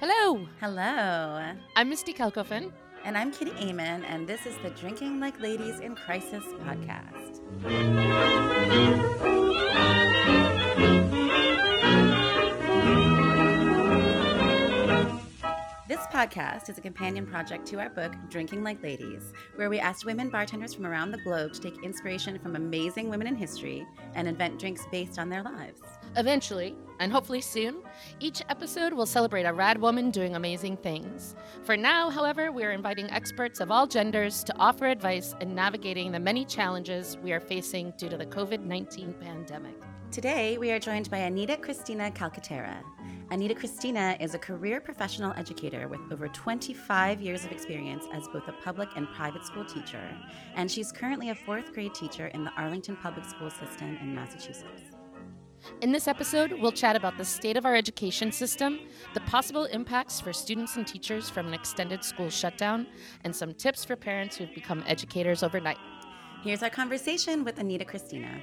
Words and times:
Hello, 0.00 0.46
Hello. 0.60 1.54
I'm 1.76 1.88
Misty 1.88 2.12
Kalkofen. 2.12 2.72
And 3.04 3.16
I'm 3.16 3.30
Kitty 3.30 3.52
Amann, 3.60 4.04
and 4.04 4.26
this 4.26 4.44
is 4.44 4.56
the 4.64 4.70
Drinking 4.70 5.20
Like 5.20 5.38
Ladies 5.38 5.78
in 5.78 5.94
Crisis 5.94 6.42
podcast. 6.66 7.38
Podcast 16.12 16.70
is 16.70 16.78
a 16.78 16.80
companion 16.80 17.26
project 17.26 17.66
to 17.66 17.78
our 17.78 17.90
book, 17.90 18.12
Drinking 18.30 18.64
Like 18.64 18.82
Ladies, 18.82 19.34
where 19.56 19.68
we 19.68 19.78
asked 19.78 20.06
women 20.06 20.30
bartenders 20.30 20.72
from 20.72 20.86
around 20.86 21.10
the 21.10 21.18
globe 21.18 21.52
to 21.52 21.60
take 21.60 21.82
inspiration 21.82 22.38
from 22.38 22.56
amazing 22.56 23.10
women 23.10 23.26
in 23.26 23.36
history 23.36 23.86
and 24.14 24.26
invent 24.26 24.58
drinks 24.58 24.86
based 24.90 25.18
on 25.18 25.28
their 25.28 25.42
lives. 25.42 25.82
Eventually, 26.16 26.74
and 26.98 27.12
hopefully 27.12 27.42
soon, 27.42 27.82
each 28.20 28.42
episode 28.48 28.94
will 28.94 29.06
celebrate 29.06 29.44
a 29.44 29.52
rad 29.52 29.78
woman 29.80 30.10
doing 30.10 30.34
amazing 30.34 30.78
things. 30.78 31.36
For 31.62 31.76
now, 31.76 32.08
however, 32.08 32.52
we 32.52 32.64
are 32.64 32.72
inviting 32.72 33.10
experts 33.10 33.60
of 33.60 33.70
all 33.70 33.86
genders 33.86 34.42
to 34.44 34.56
offer 34.58 34.86
advice 34.86 35.34
in 35.42 35.54
navigating 35.54 36.10
the 36.10 36.20
many 36.20 36.46
challenges 36.46 37.18
we 37.22 37.32
are 37.32 37.40
facing 37.40 37.92
due 37.98 38.08
to 38.08 38.16
the 38.16 38.26
COVID 38.26 38.64
19 38.64 39.14
pandemic. 39.20 39.74
Today, 40.10 40.56
we 40.56 40.70
are 40.70 40.78
joined 40.78 41.10
by 41.10 41.18
Anita 41.18 41.54
Christina 41.58 42.10
Calcaterra. 42.10 42.82
Anita 43.30 43.54
Christina 43.54 44.16
is 44.18 44.32
a 44.32 44.38
career 44.38 44.80
professional 44.80 45.34
educator 45.36 45.86
with 45.86 46.00
over 46.10 46.28
25 46.28 47.20
years 47.20 47.44
of 47.44 47.52
experience 47.52 48.06
as 48.14 48.26
both 48.28 48.48
a 48.48 48.52
public 48.64 48.88
and 48.96 49.06
private 49.10 49.44
school 49.44 49.66
teacher, 49.66 50.02
and 50.54 50.70
she's 50.70 50.90
currently 50.90 51.28
a 51.28 51.34
fourth 51.34 51.74
grade 51.74 51.92
teacher 51.92 52.28
in 52.28 52.42
the 52.42 52.50
Arlington 52.52 52.96
Public 52.96 53.26
School 53.26 53.50
System 53.50 53.98
in 54.00 54.14
Massachusetts. 54.14 54.96
In 55.82 55.92
this 55.92 56.08
episode, 56.08 56.52
we'll 56.52 56.72
chat 56.72 56.96
about 56.96 57.18
the 57.18 57.24
state 57.24 57.58
of 57.58 57.66
our 57.66 57.76
education 57.76 58.32
system, 58.32 58.80
the 59.12 59.20
possible 59.20 59.64
impacts 59.66 60.22
for 60.22 60.32
students 60.32 60.76
and 60.76 60.86
teachers 60.86 61.28
from 61.28 61.48
an 61.48 61.54
extended 61.54 62.02
school 62.02 62.30
shutdown, 62.30 62.86
and 63.24 63.36
some 63.36 63.52
tips 63.52 63.84
for 63.84 63.94
parents 63.94 64.38
who've 64.38 64.54
become 64.54 64.82
educators 64.86 65.42
overnight. 65.42 65.78
Here's 66.42 66.62
our 66.62 66.70
conversation 66.70 67.44
with 67.44 67.58
Anita 67.58 67.84
Christina. 67.84 68.42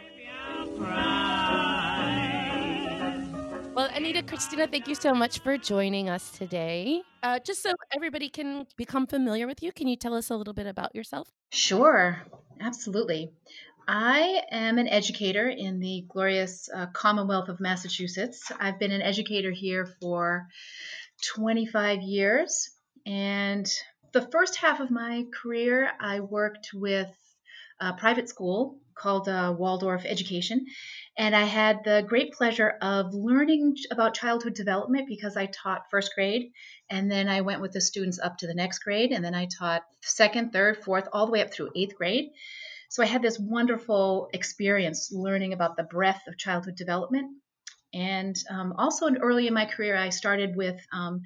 Well, 3.75 3.89
Anita 3.93 4.23
Christina, 4.23 4.67
thank 4.67 4.87
you 4.87 4.95
so 4.95 5.13
much 5.13 5.39
for 5.39 5.57
joining 5.57 6.07
us 6.09 6.31
today. 6.31 7.01
Uh, 7.21 7.39
just 7.39 7.61
so 7.61 7.73
everybody 7.93 8.29
can 8.29 8.65
become 8.77 9.05
familiar 9.05 9.47
with 9.47 9.61
you, 9.61 9.73
can 9.73 9.89
you 9.89 9.97
tell 9.97 10.13
us 10.13 10.29
a 10.29 10.35
little 10.37 10.53
bit 10.53 10.65
about 10.65 10.95
yourself? 10.95 11.27
Sure, 11.51 12.25
absolutely. 12.61 13.33
I 13.85 14.43
am 14.49 14.77
an 14.77 14.87
educator 14.87 15.49
in 15.49 15.81
the 15.81 16.05
glorious 16.07 16.69
uh, 16.73 16.85
Commonwealth 16.93 17.49
of 17.49 17.59
Massachusetts. 17.59 18.49
I've 18.61 18.79
been 18.79 18.93
an 18.93 19.01
educator 19.01 19.51
here 19.51 19.85
for 19.99 20.47
25 21.35 22.01
years. 22.01 22.69
And 23.05 23.69
the 24.13 24.21
first 24.21 24.55
half 24.55 24.79
of 24.79 24.89
my 24.89 25.25
career, 25.33 25.91
I 25.99 26.21
worked 26.21 26.69
with 26.73 27.09
a 27.79 27.93
private 27.93 28.29
school 28.29 28.79
called 28.95 29.27
uh, 29.27 29.53
Waldorf 29.57 30.05
Education. 30.05 30.65
And 31.17 31.35
I 31.35 31.43
had 31.43 31.83
the 31.83 32.03
great 32.07 32.33
pleasure 32.33 32.75
of 32.81 33.13
learning 33.13 33.75
about 33.91 34.15
childhood 34.15 34.53
development 34.53 35.07
because 35.07 35.35
I 35.35 35.47
taught 35.47 35.89
first 35.91 36.11
grade. 36.15 36.51
And 36.89 37.11
then 37.11 37.27
I 37.27 37.41
went 37.41 37.61
with 37.61 37.73
the 37.73 37.81
students 37.81 38.19
up 38.19 38.37
to 38.37 38.47
the 38.47 38.53
next 38.53 38.79
grade. 38.79 39.11
And 39.11 39.23
then 39.23 39.35
I 39.35 39.47
taught 39.47 39.83
second, 40.01 40.51
third, 40.51 40.83
fourth, 40.83 41.07
all 41.11 41.25
the 41.25 41.31
way 41.31 41.41
up 41.41 41.51
through 41.51 41.71
eighth 41.75 41.95
grade. 41.95 42.29
So 42.89 43.03
I 43.03 43.07
had 43.07 43.21
this 43.21 43.39
wonderful 43.39 44.29
experience 44.33 45.11
learning 45.11 45.53
about 45.53 45.75
the 45.75 45.83
breadth 45.83 46.27
of 46.27 46.37
childhood 46.37 46.75
development. 46.75 47.37
And 47.93 48.35
um, 48.49 48.73
also, 48.77 49.13
early 49.13 49.47
in 49.47 49.53
my 49.53 49.65
career, 49.65 49.95
I 49.95 50.09
started 50.09 50.55
with 50.55 50.79
um, 50.93 51.21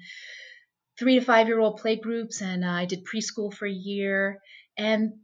three 0.98 1.18
to 1.18 1.24
five 1.24 1.48
year 1.48 1.58
old 1.58 1.78
play 1.78 1.96
groups, 1.96 2.42
and 2.42 2.64
I 2.64 2.84
did 2.86 3.04
preschool 3.04 3.52
for 3.52 3.66
a 3.66 3.72
year. 3.72 4.40
And 4.76 5.14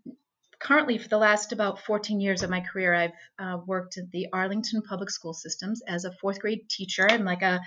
currently, 0.61 0.99
for 0.99 1.09
the 1.09 1.19
last 1.19 1.53
about 1.53 1.81
14 1.81 2.21
years 2.21 2.43
of 2.43 2.51
my 2.51 2.61
career, 2.61 2.95
I've 2.95 3.13
uh, 3.39 3.59
worked 3.67 3.99
at 3.99 4.11
the 4.11 4.29
Arlington 4.33 4.83
Public 4.83 5.11
School 5.11 5.35
Systems 5.35 5.83
as 5.87 6.05
a 6.05 6.13
fourth 6.13 6.41
grade 6.41 6.69
teacher 6.69 7.07
and 7.07 7.25
like 7.25 7.43
a 7.43 7.61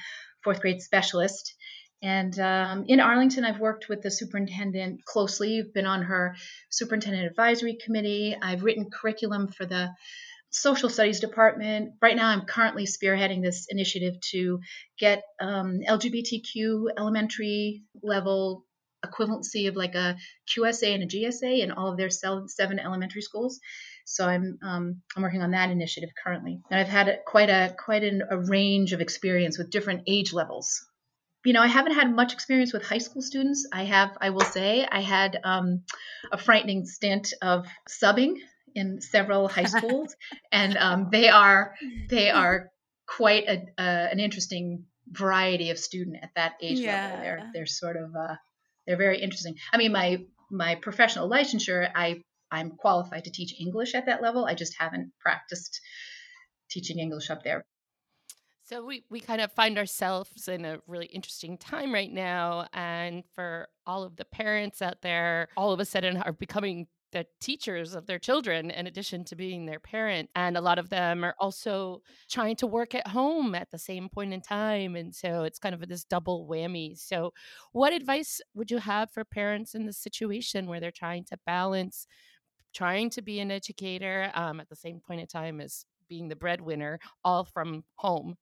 fourth 0.44 0.62
grade 0.62 0.82
specialist. 0.82 1.56
And 2.02 2.38
um, 2.40 2.86
in 2.88 3.00
Arlington, 3.00 3.44
I've 3.44 3.60
worked 3.60 3.90
with 3.90 4.02
the 4.02 4.12
superintendent 4.12 5.04
closely, 5.04 5.64
been 5.74 5.86
on 5.86 6.04
her 6.04 6.36
superintendent 6.70 7.26
advisory 7.26 7.78
committee. 7.84 8.38
I've 8.42 8.64
written 8.64 8.90
curriculum 8.90 9.50
for 9.50 9.66
the 9.66 9.90
social 10.50 10.90
studies 10.90 11.20
department. 11.20 11.94
Right 12.02 12.16
now, 12.16 12.30
I'm 12.30 12.46
currently 12.46 12.86
spearheading 12.86 13.44
this 13.44 13.68
initiative 13.70 14.20
to 14.32 14.60
get 14.98 15.24
um, 15.40 15.80
LGBTQ 15.88 16.88
elementary 16.98 17.84
level 18.02 18.66
equivalency 19.06 19.68
of 19.68 19.76
like 19.76 19.96
a 19.96 20.18
QSA 20.48 20.94
and 20.94 21.04
a 21.04 21.08
GSA 21.08 21.60
in 21.64 21.72
all 21.72 21.92
of 21.92 21.98
their 21.98 22.10
seven 22.10 22.80
elementary 22.80 23.22
schools. 23.22 23.60
So 24.06 24.26
I'm 24.26 24.58
um, 24.64 25.02
I'm 25.16 25.24
working 25.24 25.42
on 25.42 25.52
that 25.52 25.70
initiative 25.70 26.10
currently, 26.24 26.60
and 26.72 26.80
I've 26.80 26.88
had 26.88 27.08
a, 27.08 27.18
quite 27.26 27.50
a 27.50 27.76
quite 27.78 28.04
an, 28.04 28.24
a 28.30 28.40
range 28.40 28.94
of 28.94 29.02
experience 29.02 29.58
with 29.58 29.70
different 29.70 30.04
age 30.08 30.34
levels 30.34 30.84
you 31.46 31.54
know, 31.54 31.62
I 31.62 31.68
haven't 31.68 31.94
had 31.94 32.14
much 32.14 32.34
experience 32.34 32.74
with 32.74 32.84
high 32.84 32.98
school 32.98 33.22
students. 33.22 33.68
I 33.72 33.84
have, 33.84 34.18
I 34.20 34.30
will 34.32 34.42
say, 34.42 34.86
I 34.90 35.02
had 35.02 35.40
um, 35.44 35.84
a 36.32 36.38
frightening 36.38 36.86
stint 36.86 37.34
of 37.42 37.66
subbing 37.88 38.36
in 38.76 39.02
several 39.02 39.48
high 39.48 39.64
schools, 39.78 40.16
and 40.52 40.78
um, 40.78 41.10
they 41.12 41.30
are 41.30 41.76
they 42.10 42.30
are 42.30 42.70
quite 43.08 43.46
a, 43.48 43.62
uh, 43.82 44.08
an 44.12 44.20
interesting 44.20 44.86
variety 45.08 45.72
of 45.72 45.80
student 45.80 46.18
at 46.22 46.32
that 46.36 46.54
age 46.62 46.80
Yeah. 46.80 47.06
level. 47.06 47.22
They're 47.22 47.52
they're 47.54 47.66
sort 47.66 47.96
of 47.96 48.16
uh, 48.16 48.36
they're 48.90 48.98
very 48.98 49.22
interesting. 49.22 49.56
I 49.72 49.78
mean, 49.78 49.92
my 49.92 50.26
my 50.50 50.74
professional 50.74 51.30
licensure, 51.30 51.88
I 51.94 52.24
I'm 52.52 52.72
qualified 52.72 53.26
to 53.26 53.32
teach 53.32 53.54
English 53.62 53.94
at 53.94 54.08
that 54.08 54.24
level. 54.24 54.46
I 54.46 54.56
just 54.56 54.74
haven't 54.80 55.12
practiced 55.20 55.80
teaching 56.72 56.98
English 56.98 57.30
up 57.30 57.44
there. 57.44 57.64
So 58.64 58.84
we, 58.84 59.04
we 59.10 59.20
kind 59.20 59.42
of 59.42 59.52
find 59.52 59.78
ourselves 59.78 60.48
in 60.48 60.66
a 60.66 60.80
really 60.88 61.08
interesting 61.08 61.58
time 61.58 61.94
right 61.94 62.12
now. 62.12 62.68
And 62.74 63.24
for 63.36 63.68
all 63.86 64.04
of 64.04 64.16
the 64.16 64.26
parents 64.26 64.82
out 64.82 65.02
there, 65.02 65.50
all 65.56 65.72
of 65.72 65.80
a 65.80 65.86
sudden 65.86 66.18
are 66.18 66.34
becoming 66.34 66.88
the 67.12 67.26
teachers 67.40 67.96
of 67.96 68.06
their 68.06 68.20
children 68.20 68.72
in 68.72 68.88
addition 68.88 69.24
to 69.26 69.36
being 69.36 69.66
their 69.66 69.80
parent. 69.80 70.30
And 70.36 70.58
a 70.58 70.62
lot 70.62 70.80
of 70.80 70.90
them 70.90 71.24
are 71.24 71.36
also 71.40 72.02
trying 72.30 72.56
to 72.58 72.68
work 72.68 72.94
at 72.94 73.08
home 73.08 73.56
at 73.56 73.72
the 73.72 73.80
same 73.80 74.10
point 74.10 74.34
in 74.34 74.42
time. 74.42 74.96
And 74.96 75.14
so 75.14 75.44
it's 75.44 75.60
kind 75.60 75.76
of 75.76 75.88
this 75.88 76.04
double 76.04 76.48
whammy. 76.48 76.98
So, 76.98 77.34
what 77.72 77.94
advice 77.94 78.42
would 78.54 78.72
you 78.72 78.78
have 78.78 79.12
for 79.12 79.24
parents 79.24 79.76
in 79.76 79.86
this 79.86 79.98
situation 79.98 80.68
where 80.68 80.80
they're 80.80 80.92
trying 80.92 81.26
to 81.26 81.38
balance 81.46 82.08
trying 82.74 83.10
to 83.10 83.22
be 83.22 83.40
an 83.40 83.50
educator 83.50 84.32
um, 84.36 84.60
at 84.60 84.70
the 84.70 84.76
same 84.76 85.00
point 85.00 85.20
in 85.20 85.28
time 85.28 85.60
as 85.60 85.86
being 86.08 86.28
the 86.28 86.36
breadwinner, 86.36 87.00
all 87.24 87.44
from 87.44 87.84
home? 87.96 88.36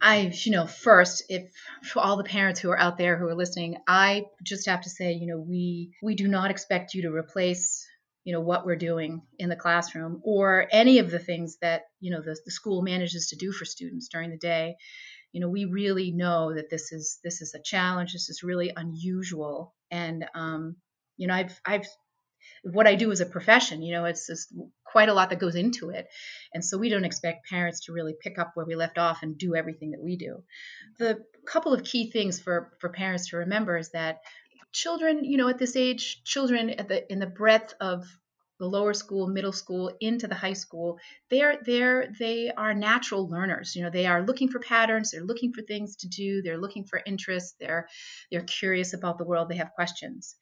I, 0.00 0.30
you 0.44 0.52
know, 0.52 0.66
first, 0.66 1.24
if 1.30 1.50
for 1.82 2.00
all 2.00 2.16
the 2.16 2.24
parents 2.24 2.60
who 2.60 2.70
are 2.70 2.78
out 2.78 2.98
there 2.98 3.16
who 3.16 3.26
are 3.26 3.34
listening, 3.34 3.78
I 3.88 4.26
just 4.42 4.66
have 4.66 4.82
to 4.82 4.90
say, 4.90 5.12
you 5.12 5.26
know, 5.26 5.38
we 5.38 5.94
we 6.02 6.14
do 6.14 6.28
not 6.28 6.50
expect 6.50 6.92
you 6.92 7.02
to 7.02 7.10
replace, 7.10 7.86
you 8.24 8.34
know, 8.34 8.40
what 8.40 8.66
we're 8.66 8.76
doing 8.76 9.22
in 9.38 9.48
the 9.48 9.56
classroom 9.56 10.20
or 10.22 10.66
any 10.70 10.98
of 10.98 11.10
the 11.10 11.18
things 11.18 11.56
that 11.62 11.84
you 12.00 12.10
know 12.10 12.20
the, 12.20 12.38
the 12.44 12.50
school 12.50 12.82
manages 12.82 13.28
to 13.28 13.36
do 13.36 13.50
for 13.50 13.64
students 13.64 14.08
during 14.08 14.30
the 14.30 14.36
day. 14.36 14.76
You 15.32 15.40
know, 15.40 15.48
we 15.48 15.64
really 15.64 16.12
know 16.12 16.54
that 16.54 16.70
this 16.70 16.92
is 16.92 17.18
this 17.24 17.40
is 17.40 17.54
a 17.54 17.62
challenge. 17.62 18.12
This 18.12 18.28
is 18.28 18.42
really 18.42 18.72
unusual, 18.76 19.74
and 19.90 20.26
um, 20.34 20.76
you 21.16 21.28
know, 21.28 21.34
I've 21.34 21.58
I've 21.64 21.86
what 22.64 22.86
I 22.86 22.94
do 22.94 23.12
as 23.12 23.20
a 23.20 23.26
profession. 23.26 23.82
You 23.82 23.92
know, 23.92 24.04
it's 24.06 24.26
just 24.26 24.52
quite 24.84 25.08
a 25.08 25.14
lot 25.14 25.30
that 25.30 25.38
goes 25.38 25.54
into 25.54 25.90
it. 25.90 26.06
And 26.52 26.64
so 26.64 26.78
we 26.78 26.88
don't 26.88 27.04
expect 27.04 27.48
parents 27.48 27.84
to 27.84 27.92
really 27.92 28.14
pick 28.18 28.38
up 28.38 28.52
where 28.54 28.66
we 28.66 28.74
left 28.74 28.98
off 28.98 29.22
and 29.22 29.36
do 29.36 29.54
everything 29.54 29.90
that 29.92 30.02
we 30.02 30.16
do. 30.16 30.42
The 30.98 31.24
couple 31.46 31.74
of 31.74 31.84
key 31.84 32.10
things 32.10 32.40
for, 32.40 32.72
for 32.80 32.88
parents 32.88 33.28
to 33.30 33.38
remember 33.38 33.76
is 33.76 33.90
that 33.90 34.20
children, 34.72 35.24
you 35.24 35.36
know, 35.36 35.48
at 35.48 35.58
this 35.58 35.76
age, 35.76 36.22
children 36.24 36.70
at 36.70 36.88
the 36.88 37.10
in 37.12 37.18
the 37.18 37.26
breadth 37.26 37.74
of 37.80 38.04
the 38.60 38.66
lower 38.66 38.94
school, 38.94 39.26
middle 39.26 39.52
school, 39.52 39.90
into 40.00 40.26
the 40.26 40.34
high 40.34 40.52
school, 40.52 40.98
they're 41.30 41.58
they're 41.64 42.12
they 42.18 42.50
are 42.56 42.72
natural 42.72 43.28
learners. 43.28 43.74
You 43.74 43.82
know, 43.82 43.90
they 43.90 44.06
are 44.06 44.24
looking 44.24 44.48
for 44.48 44.58
patterns, 44.58 45.10
they're 45.10 45.24
looking 45.24 45.52
for 45.52 45.62
things 45.62 45.96
to 45.96 46.08
do, 46.08 46.42
they're 46.42 46.60
looking 46.60 46.84
for 46.84 47.00
interests, 47.04 47.54
they're 47.58 47.88
they're 48.30 48.42
curious 48.42 48.94
about 48.94 49.18
the 49.18 49.24
world, 49.24 49.48
they 49.48 49.56
have 49.56 49.72
questions. 49.72 50.36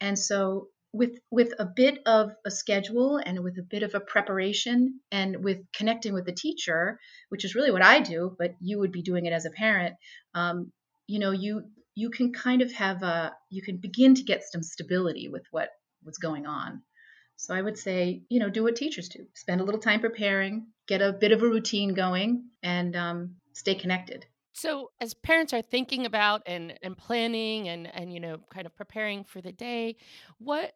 And 0.00 0.18
so 0.18 0.68
with 0.92 1.18
with 1.30 1.52
a 1.58 1.64
bit 1.64 2.00
of 2.06 2.32
a 2.44 2.50
schedule 2.50 3.16
and 3.24 3.40
with 3.44 3.58
a 3.58 3.62
bit 3.62 3.82
of 3.82 3.94
a 3.94 4.00
preparation 4.00 5.00
and 5.12 5.44
with 5.44 5.58
connecting 5.72 6.12
with 6.12 6.26
the 6.26 6.32
teacher 6.32 6.98
which 7.28 7.44
is 7.44 7.54
really 7.54 7.70
what 7.70 7.82
i 7.82 8.00
do 8.00 8.34
but 8.38 8.54
you 8.60 8.78
would 8.78 8.90
be 8.90 9.02
doing 9.02 9.26
it 9.26 9.32
as 9.32 9.44
a 9.44 9.50
parent 9.50 9.94
um, 10.34 10.72
you 11.06 11.18
know 11.18 11.30
you 11.30 11.62
you 11.94 12.10
can 12.10 12.32
kind 12.32 12.62
of 12.62 12.72
have 12.72 13.02
a 13.02 13.34
you 13.50 13.62
can 13.62 13.76
begin 13.76 14.14
to 14.14 14.22
get 14.22 14.42
some 14.44 14.62
stability 14.62 15.28
with 15.28 15.44
what 15.50 15.68
what's 16.02 16.18
going 16.18 16.46
on. 16.46 16.82
So 17.36 17.54
i 17.54 17.60
would 17.60 17.78
say 17.78 18.22
you 18.28 18.40
know 18.40 18.50
do 18.50 18.62
what 18.62 18.76
teachers 18.76 19.08
do. 19.08 19.26
Spend 19.34 19.60
a 19.60 19.64
little 19.64 19.80
time 19.80 20.00
preparing 20.00 20.66
get 20.86 21.02
a 21.02 21.12
bit 21.12 21.32
of 21.32 21.42
a 21.42 21.48
routine 21.48 21.94
going 21.94 22.44
and 22.62 22.96
um, 22.96 23.36
stay 23.52 23.74
connected. 23.74 24.26
So 24.52 24.90
as 25.00 25.14
parents 25.14 25.52
are 25.52 25.62
thinking 25.62 26.04
about 26.06 26.42
and 26.46 26.78
and 26.82 26.96
planning 26.96 27.68
and 27.68 27.86
and 27.94 28.12
you 28.12 28.20
know 28.20 28.38
kind 28.52 28.66
of 28.66 28.74
preparing 28.74 29.24
for 29.24 29.40
the 29.40 29.52
day 29.52 29.96
what 30.38 30.72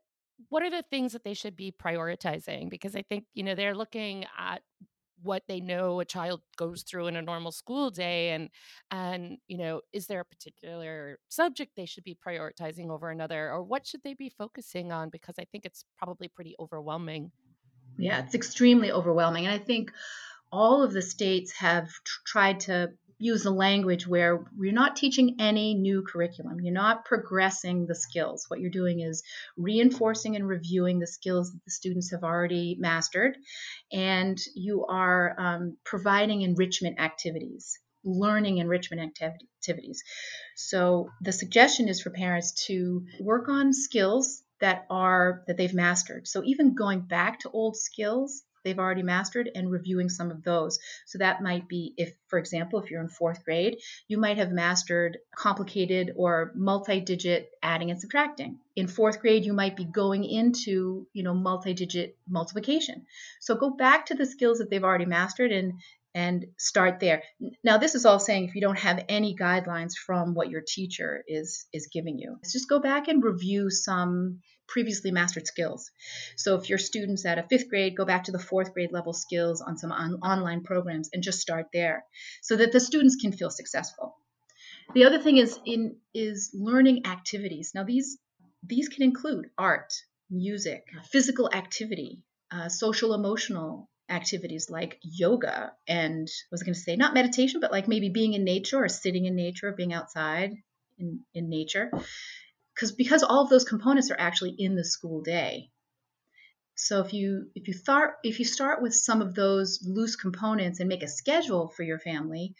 what 0.49 0.63
are 0.63 0.71
the 0.71 0.85
things 0.91 1.13
that 1.13 1.25
they 1.25 1.35
should 1.35 1.57
be 1.57 1.73
prioritizing? 1.73 2.71
Because 2.71 2.95
I 2.95 3.03
think, 3.03 3.25
you 3.35 3.43
know, 3.43 3.55
they're 3.55 3.75
looking 3.75 4.25
at 4.39 4.63
what 5.23 5.43
they 5.49 5.61
know 5.61 6.01
a 6.01 6.05
child 6.05 6.43
goes 6.57 6.83
through 6.83 7.07
in 7.07 7.17
a 7.17 7.23
normal 7.23 7.51
school 7.51 7.91
day 7.91 8.31
and 8.31 8.51
and 8.91 9.39
you 9.49 9.57
know 9.57 9.81
is 9.93 10.07
there 10.07 10.21
a 10.21 10.25
particular 10.25 11.19
subject 11.29 11.73
they 11.75 11.87
should 11.87 12.05
be 12.05 12.17
prioritizing 12.27 12.91
over 12.91 13.11
another 13.11 13.51
or 13.51 13.63
what 13.63 13.87
should 13.87 14.03
they 14.03 14.15
be 14.15 14.29
focusing 14.29 14.93
on 14.93 15.09
because 15.09 15.37
i 15.39 15.45
think 15.51 15.65
it's 15.65 15.85
probably 15.97 16.29
pretty 16.29 16.55
overwhelming 16.61 17.31
yeah 17.97 18.23
it's 18.23 18.35
extremely 18.35 18.93
overwhelming 18.93 19.47
and 19.47 19.55
i 19.55 19.59
think 19.59 19.93
all 20.53 20.83
of 20.83 20.93
the 20.93 21.03
states 21.03 21.53
have 21.53 21.89
tr- 21.89 22.21
tried 22.27 22.61
to 22.61 22.91
use 23.19 23.45
a 23.45 23.51
language 23.51 24.07
where 24.07 24.45
you're 24.59 24.73
not 24.73 24.97
teaching 24.97 25.37
any 25.39 25.75
new 25.75 26.03
curriculum. 26.03 26.61
You're 26.61 26.75
not 26.75 27.05
progressing 27.05 27.87
the 27.87 27.95
skills. 27.95 28.47
What 28.49 28.61
you're 28.61 28.71
doing 28.71 29.01
is 29.01 29.23
reinforcing 29.57 30.37
and 30.37 30.49
reviewing 30.49 30.99
the 30.99 31.07
skills 31.07 31.53
that 31.53 31.65
the 31.65 31.71
students 31.71 32.11
have 32.11 32.25
already 32.25 32.77
mastered, 32.79 33.37
and 33.93 34.39
you 34.55 34.87
are 34.87 35.35
um, 35.39 35.77
providing 35.85 36.43
enrichment 36.43 36.99
activities, 37.01 37.79
learning 38.05 38.59
enrichment 38.59 39.19
activities. 39.23 40.03
So 40.57 41.09
the 41.21 41.33
suggestion 41.33 41.89
is 41.89 42.03
for 42.03 42.11
parents 42.11 42.67
to 42.67 43.07
work 43.21 43.49
on 43.49 43.73
skills 43.73 44.43
that 44.61 44.87
are 44.91 45.43
that 45.47 45.57
they've 45.57 45.75
mastered. 45.75 46.27
So 46.27 46.43
even 46.45 46.75
going 46.75 47.01
back 47.01 47.41
to 47.41 47.51
old 47.51 47.77
skills 47.77 48.43
they've 48.65 48.79
already 48.79 49.03
mastered 49.03 49.51
and 49.55 49.71
reviewing 49.71 50.09
some 50.09 50.31
of 50.31 50.43
those. 50.43 50.79
So 51.07 51.19
that 51.19 51.43
might 51.43 51.69
be 51.69 51.95
if, 51.97 52.15
for 52.29 52.39
example, 52.39 52.81
if 52.81 52.91
you're 52.91 53.03
in 53.03 53.09
fourth 53.09 53.45
grade, 53.45 53.79
you 54.09 54.19
might 54.19 54.39
have 54.39 54.51
mastered 54.51 55.19
complicated 55.37 56.13
or 56.17 56.53
multi-digit 56.55 57.51
adding 57.63 57.91
and 57.91 58.01
subtracting. 58.01 58.59
In 58.77 58.87
fourth 58.89 59.21
grade, 59.21 59.45
you 59.45 59.53
might 59.53 59.77
be 59.77 59.85
going 59.85 60.25
into, 60.25 61.07
you 61.13 61.23
know, 61.23 61.35
multi-digit 61.35 62.17
multiplication. 62.29 63.07
So 63.41 63.55
go 63.55 63.71
back 63.71 64.07
to 64.07 64.15
the 64.15 64.27
skills 64.27 64.59
that 64.59 64.71
they've 64.71 64.85
already 64.85 65.07
mastered 65.07 65.53
and 65.53 65.75
and 66.15 66.47
start 66.59 67.01
there. 67.01 67.25
Now, 67.65 67.79
this 67.79 67.97
is 67.97 68.07
all 68.07 68.21
saying 68.21 68.45
if 68.45 68.55
you 68.55 68.61
don't 68.61 68.79
have 68.79 69.05
any 69.09 69.35
guidelines 69.35 69.95
from 69.95 70.35
what 70.35 70.49
your 70.49 70.63
teacher 70.67 71.25
is 71.27 71.67
is 71.73 71.89
giving 71.93 72.19
you, 72.19 72.39
just 72.51 72.69
go 72.69 72.79
back 72.79 73.09
and 73.09 73.23
review 73.23 73.69
some 73.71 74.41
previously 74.67 75.11
mastered 75.11 75.47
skills. 75.47 75.91
So 76.37 76.57
if 76.57 76.69
your 76.69 76.79
students 76.79 77.25
at 77.25 77.39
a 77.39 77.43
fifth 77.45 77.69
grade, 77.69 77.97
go 77.97 78.05
back 78.05 78.25
to 78.25 78.33
the 78.33 78.39
fourth 78.39 78.73
grade 78.73 78.93
level 78.93 79.13
skills 79.13 79.61
on 79.61 79.77
some 79.79 79.93
on- 79.93 80.21
online 80.21 80.63
programs 80.63 81.11
and 81.13 81.23
just 81.23 81.41
start 81.41 81.67
there 81.73 82.05
so 82.43 82.57
that 82.57 82.73
the 82.73 82.81
students 82.81 83.17
can 83.17 83.33
feel 83.33 83.51
successful. 83.51 84.17
The 84.95 85.05
other 85.05 85.19
thing 85.19 85.39
is 85.39 85.59
in 85.65 85.97
is 86.15 86.51
learning 86.55 87.07
activities. 87.07 87.73
Now 87.75 87.85
these 87.85 88.19
these 88.63 88.89
can 88.89 89.03
include 89.03 89.51
art, 89.59 89.93
music, 90.31 90.85
physical 91.11 91.51
activity, 91.53 92.23
uh, 92.51 92.69
social 92.69 93.15
emotional 93.15 93.91
activities 94.09 94.69
like 94.71 94.99
yoga 95.03 95.73
and 95.89 96.29
I 96.29 96.49
was 96.51 96.63
going 96.63 96.75
to 96.75 96.81
say 96.81 96.97
not 96.97 97.15
meditation, 97.15 97.61
but 97.61 97.73
like 97.73 97.89
maybe 97.89 98.11
being 98.11 98.35
in 98.35 98.45
nature 98.45 98.83
or 98.85 98.89
sitting 98.89 99.25
in 99.25 99.35
nature, 99.35 99.69
or 99.69 99.73
being 99.73 99.95
outside 99.95 100.53
in, 100.99 101.21
in 101.35 101.49
nature 101.49 101.91
because 102.75 102.93
because 102.93 103.23
all 103.23 103.43
of 103.43 103.51
those 103.51 103.65
components 103.65 104.11
are 104.11 104.19
actually 104.19 104.55
in 104.59 104.75
the 104.75 104.85
school 104.85 105.23
day. 105.23 105.71
So 106.77 107.01
if 107.01 107.13
you 107.13 107.51
if 107.55 107.69
you 107.69 107.75
start 107.75 108.15
if 108.25 108.39
you 108.39 108.45
start 108.45 108.83
with 108.83 108.95
some 108.95 109.23
of 109.23 109.35
those 109.35 109.81
loose 109.87 110.17
components 110.17 110.81
and 110.81 110.89
make 110.89 111.03
a 111.03 111.09
schedule 111.09 111.69
for 111.69 111.85
your 111.85 111.99
family, 111.99 112.55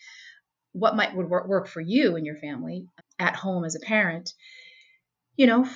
what 0.73 0.97
might 0.97 1.15
would 1.17 1.29
work, 1.29 1.49
work 1.49 1.69
for 1.69 1.81
you 1.81 2.17
and 2.17 2.27
your 2.27 2.37
family 2.37 2.87
at 3.19 3.37
home 3.37 3.65
as 3.65 3.75
a 3.75 3.81
parent, 3.81 4.33
you 5.37 5.47
know, 5.47 5.69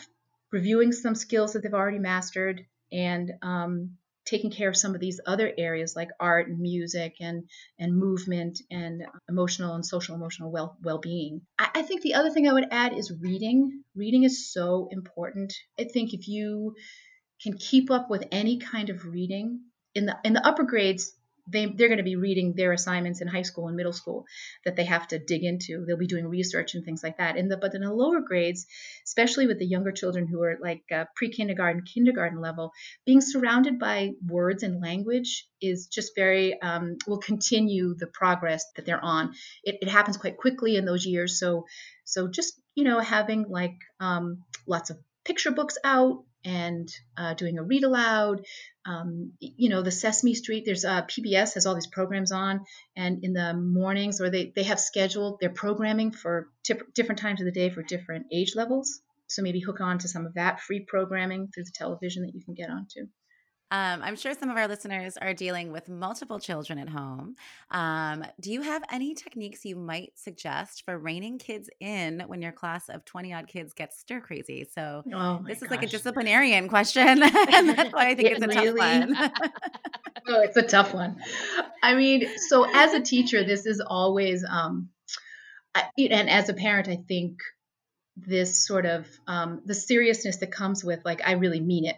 reviewing 0.52 0.93
some 0.93 1.14
skills 1.14 1.52
that 1.52 1.62
they've 1.62 1.75
already 1.75 1.99
mastered 1.99 2.64
and 2.93 3.32
um, 3.43 3.96
taking 4.29 4.51
care 4.51 4.69
of 4.69 4.77
some 4.77 4.95
of 4.95 5.01
these 5.01 5.21
other 5.27 5.53
areas 5.57 5.97
like 5.97 6.11
art 6.21 6.49
and 6.49 6.59
music 6.61 7.15
and 7.21 7.49
and 7.79 7.97
movement 7.97 8.61
and 8.71 9.03
emotional 9.29 9.75
and 9.75 9.87
social 9.87 10.15
emotional 10.15 10.51
well 10.51 10.77
well-being. 10.83 11.41
I, 11.59 11.69
I 11.77 11.83
think 11.83 12.03
the 12.03 12.15
other 12.15 12.31
thing 12.31 12.49
i 12.49 12.53
would 12.53 12.69
add 12.71 12.93
is 12.93 13.13
reading. 13.21 13.83
Reading 13.95 14.25
is 14.25 14.53
so 14.53 14.89
important. 14.91 15.55
I 15.79 15.85
think 15.85 16.13
if 16.13 16.29
you 16.29 16.75
can 17.43 17.55
keep 17.55 17.91
up 17.91 18.11
with 18.11 18.25
any 18.33 18.59
kind 18.59 18.91
of 18.91 19.05
reading 19.05 19.61
in 19.95 20.07
the 20.07 20.17
in 20.25 20.33
the 20.33 20.47
upper 20.47 20.65
grades 20.65 21.13
they, 21.49 21.67
they're 21.67 21.89
going 21.89 21.99
to 21.99 22.05
be 22.05 22.17
reading 22.17 22.55
their 22.55 22.73
assignments 22.73 23.21
in 23.21 23.29
high 23.29 23.43
school 23.43 23.69
and 23.69 23.77
middle 23.77 23.93
school 23.93 24.25
that 24.65 24.77
they 24.77 24.85
have 24.85 25.09
to 25.09 25.19
dig 25.19 25.45
into. 25.45 25.85
They'll 25.87 25.97
be 25.97 26.06
doing 26.06 26.27
research 26.27 26.75
and 26.75 26.85
things 26.85 27.03
like 27.03 27.19
that. 27.19 27.37
The, 27.37 27.56
but 27.56 27.75
in 27.75 27.83
the 27.83 27.93
lower 27.93 28.21
grades, 28.21 28.67
especially 29.05 29.47
with 29.47 29.59
the 29.59 29.67
younger 29.67 29.93
children 29.93 30.27
who 30.27 30.43
are 30.43 30.59
like 30.61 30.83
uh, 30.95 31.05
pre 31.17 31.31
kindergarten, 31.31 31.83
kindergarten 31.83 32.41
level, 32.41 32.73
being 33.06 33.21
surrounded 33.21 33.79
by 33.79 34.12
words 34.27 34.62
and 34.62 34.81
language 34.81 35.47
is 35.61 35.87
just 35.87 36.12
very, 36.15 36.61
um, 36.61 36.97
will 37.06 37.19
continue 37.19 37.94
the 37.94 38.06
progress 38.06 38.65
that 38.77 38.85
they're 38.85 39.05
on. 39.05 39.33
It, 39.65 39.79
it 39.81 39.89
happens 39.89 40.17
quite 40.17 40.37
quickly 40.37 40.77
in 40.77 40.85
those 40.85 41.06
years. 41.06 41.39
So, 41.39 41.67
so 42.05 42.29
just, 42.29 42.61
you 42.75 42.85
know, 42.85 43.01
having 43.01 43.47
like 43.49 43.77
um, 44.01 44.44
lots 44.67 44.91
of 44.91 44.99
picture 45.25 45.51
books 45.51 45.77
out 45.85 46.25
and 46.44 46.88
uh, 47.17 47.35
doing 47.35 47.58
a 47.58 47.62
read 47.62 47.85
aloud. 47.85 48.44
Um, 48.87 49.32
you 49.40 49.69
know, 49.69 49.82
the 49.82 49.90
Sesame 49.90 50.35
Street, 50.35 50.64
there's 50.64 50.85
uh, 50.85 51.02
PBS 51.02 51.55
has 51.55 51.67
all 51.67 51.75
these 51.75 51.87
programs 51.87 52.32
on, 52.32 52.64
and 52.96 53.23
in 53.23 53.32
the 53.32 53.55
mornings, 53.55 54.20
or 54.20 54.31
they, 54.31 54.52
they 54.55 54.62
have 54.62 54.81
scheduled 54.81 55.40
their 55.40 55.50
programming 55.50 56.12
for 56.12 56.49
different 56.94 57.20
times 57.20 57.40
of 57.40 57.44
the 57.44 57.52
day 57.52 57.70
for 57.70 57.82
different 57.82 58.26
age 58.32 58.55
levels. 58.55 59.00
So 59.26 59.43
maybe 59.43 59.61
hook 59.61 59.81
on 59.81 59.99
to 59.99 60.08
some 60.08 60.25
of 60.25 60.35
that 60.35 60.61
free 60.61 60.81
programming 60.81 61.49
through 61.49 61.64
the 61.64 61.73
television 61.75 62.23
that 62.23 62.35
you 62.35 62.43
can 62.43 62.55
get 62.55 62.70
onto. 62.70 63.08
Um, 63.70 64.00
I'm 64.03 64.17
sure 64.17 64.32
some 64.32 64.49
of 64.49 64.56
our 64.56 64.67
listeners 64.67 65.19
are 65.19 65.35
dealing 65.35 65.73
with 65.73 65.91
multiple 65.91 66.41
children 66.41 66.79
at 66.79 66.88
home. 66.88 67.37
Um, 67.70 68.25
do 68.41 68.50
you 68.50 68.62
have 68.62 68.82
any 68.91 69.15
techniques 69.15 69.65
you 69.65 69.76
might 69.76 70.12
suggest 70.19 70.85
for 70.87 70.99
reining 70.99 71.39
kids 71.39 71.69
in 71.79 72.25
when 72.27 72.41
your 72.41 72.53
class 72.53 72.89
of 72.89 73.05
20 73.05 73.34
odd 73.34 73.46
kids 73.46 73.75
gets 73.75 73.98
stir 73.98 74.20
crazy? 74.20 74.67
So, 74.75 75.03
oh 75.13 75.44
this 75.46 75.60
is 75.60 75.70
like 75.70 75.82
a 75.82 75.87
disciplinarian 75.87 76.69
question. 76.69 77.22
and 77.22 77.22
that's 77.77 77.93
why 77.93 78.08
I 78.08 78.15
think 78.15 78.31
it's 78.31 78.43
a 78.43 78.48
really? 78.48 78.81
tough 78.81 79.08
one. 79.08 79.17
oh, 80.29 80.41
it's 80.41 80.56
a 80.56 80.63
tough 80.63 80.94
one. 80.94 81.17
I 81.82 81.94
mean, 81.94 82.27
so 82.48 82.67
as 82.72 82.94
a 82.94 83.01
teacher, 83.01 83.44
this 83.44 83.67
is 83.67 83.82
always, 83.87 84.44
um, 84.48 84.89
I, 85.75 85.84
and 85.98 86.31
as 86.31 86.48
a 86.48 86.55
parent, 86.55 86.89
I 86.89 86.96
think 86.96 87.41
this 88.17 88.67
sort 88.67 88.87
of 88.87 89.06
um, 89.27 89.60
the 89.67 89.75
seriousness 89.75 90.39
that 90.39 90.51
comes 90.51 90.82
with 90.82 91.05
like, 91.05 91.20
I 91.25 91.32
really 91.32 91.60
mean 91.60 91.84
it 91.84 91.96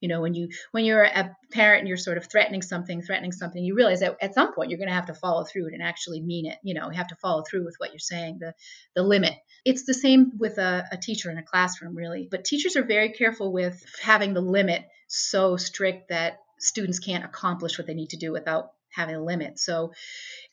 you 0.00 0.08
know 0.08 0.20
when 0.20 0.34
you 0.34 0.48
when 0.72 0.84
you're 0.84 1.02
a 1.02 1.36
parent 1.52 1.80
and 1.80 1.88
you're 1.88 1.96
sort 1.96 2.18
of 2.18 2.26
threatening 2.30 2.62
something 2.62 3.02
threatening 3.02 3.32
something 3.32 3.64
you 3.64 3.74
realize 3.74 4.00
that 4.00 4.16
at 4.20 4.34
some 4.34 4.54
point 4.54 4.70
you're 4.70 4.78
going 4.78 4.88
to 4.88 4.94
have 4.94 5.06
to 5.06 5.14
follow 5.14 5.44
through 5.44 5.66
and 5.66 5.82
actually 5.82 6.20
mean 6.20 6.46
it 6.46 6.58
you 6.62 6.74
know 6.74 6.90
you 6.90 6.96
have 6.96 7.08
to 7.08 7.16
follow 7.16 7.42
through 7.42 7.64
with 7.64 7.74
what 7.78 7.90
you're 7.90 7.98
saying 7.98 8.38
the 8.40 8.52
the 8.94 9.02
limit. 9.02 9.34
It's 9.64 9.84
the 9.84 9.94
same 9.94 10.32
with 10.38 10.58
a, 10.58 10.84
a 10.92 10.98
teacher 10.98 11.30
in 11.30 11.38
a 11.38 11.42
classroom 11.42 11.94
really 11.94 12.28
but 12.30 12.44
teachers 12.44 12.76
are 12.76 12.84
very 12.84 13.10
careful 13.10 13.52
with 13.52 13.82
having 14.02 14.34
the 14.34 14.40
limit 14.40 14.84
so 15.08 15.56
strict 15.56 16.08
that 16.08 16.38
students 16.58 16.98
can't 16.98 17.24
accomplish 17.24 17.78
what 17.78 17.86
they 17.86 17.94
need 17.94 18.10
to 18.10 18.16
do 18.16 18.32
without 18.32 18.72
having 18.94 19.16
a 19.16 19.22
limit. 19.22 19.58
So 19.58 19.92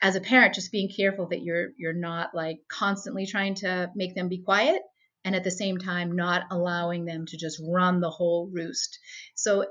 as 0.01 0.15
a 0.15 0.21
parent 0.21 0.55
just 0.55 0.71
being 0.71 0.89
careful 0.89 1.27
that 1.27 1.41
you're 1.41 1.69
you're 1.77 1.93
not 1.93 2.33
like 2.33 2.59
constantly 2.67 3.25
trying 3.25 3.55
to 3.55 3.91
make 3.95 4.15
them 4.15 4.29
be 4.29 4.39
quiet 4.39 4.81
and 5.23 5.35
at 5.35 5.43
the 5.43 5.51
same 5.51 5.77
time 5.77 6.13
not 6.13 6.43
allowing 6.51 7.05
them 7.05 7.25
to 7.27 7.37
just 7.37 7.61
run 7.63 7.99
the 7.99 8.09
whole 8.09 8.49
roost. 8.51 8.99
So 9.35 9.65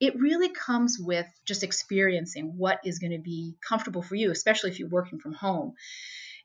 it 0.00 0.18
really 0.18 0.48
comes 0.48 0.96
with 0.98 1.26
just 1.44 1.62
experiencing 1.62 2.54
what 2.56 2.80
is 2.84 2.98
going 2.98 3.12
to 3.12 3.18
be 3.18 3.56
comfortable 3.66 4.02
for 4.02 4.14
you, 4.14 4.30
especially 4.30 4.70
if 4.70 4.78
you're 4.78 4.88
working 4.88 5.18
from 5.18 5.34
home. 5.34 5.74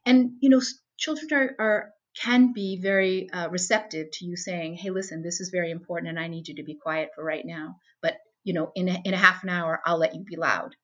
And 0.06 0.32
you 0.42 0.50
know, 0.50 0.62
children 0.98 1.28
are, 1.34 1.56
are 1.60 1.90
can 2.22 2.54
be 2.54 2.80
very 2.82 3.30
uh, 3.32 3.50
receptive 3.50 4.08
to 4.12 4.26
you 4.26 4.36
saying, 4.36 4.76
"Hey, 4.76 4.90
listen, 4.90 5.22
this 5.22 5.40
is 5.40 5.50
very 5.50 5.72
important, 5.72 6.10
and 6.10 6.20
I 6.20 6.28
need 6.28 6.48
you 6.48 6.56
to 6.56 6.64
be 6.64 6.76
quiet 6.76 7.10
for 7.16 7.24
right 7.24 7.46
now." 7.46 7.78
But 8.02 8.18
you 8.44 8.54
know, 8.54 8.72
in 8.76 8.88
a, 8.90 9.02
in 9.04 9.14
a 9.14 9.18
half 9.18 9.44
an 9.44 9.50
hour, 9.50 9.82
I'll 9.86 9.98
let 9.98 10.16
you 10.16 10.24
be 10.24 10.36
loud. 10.36 10.76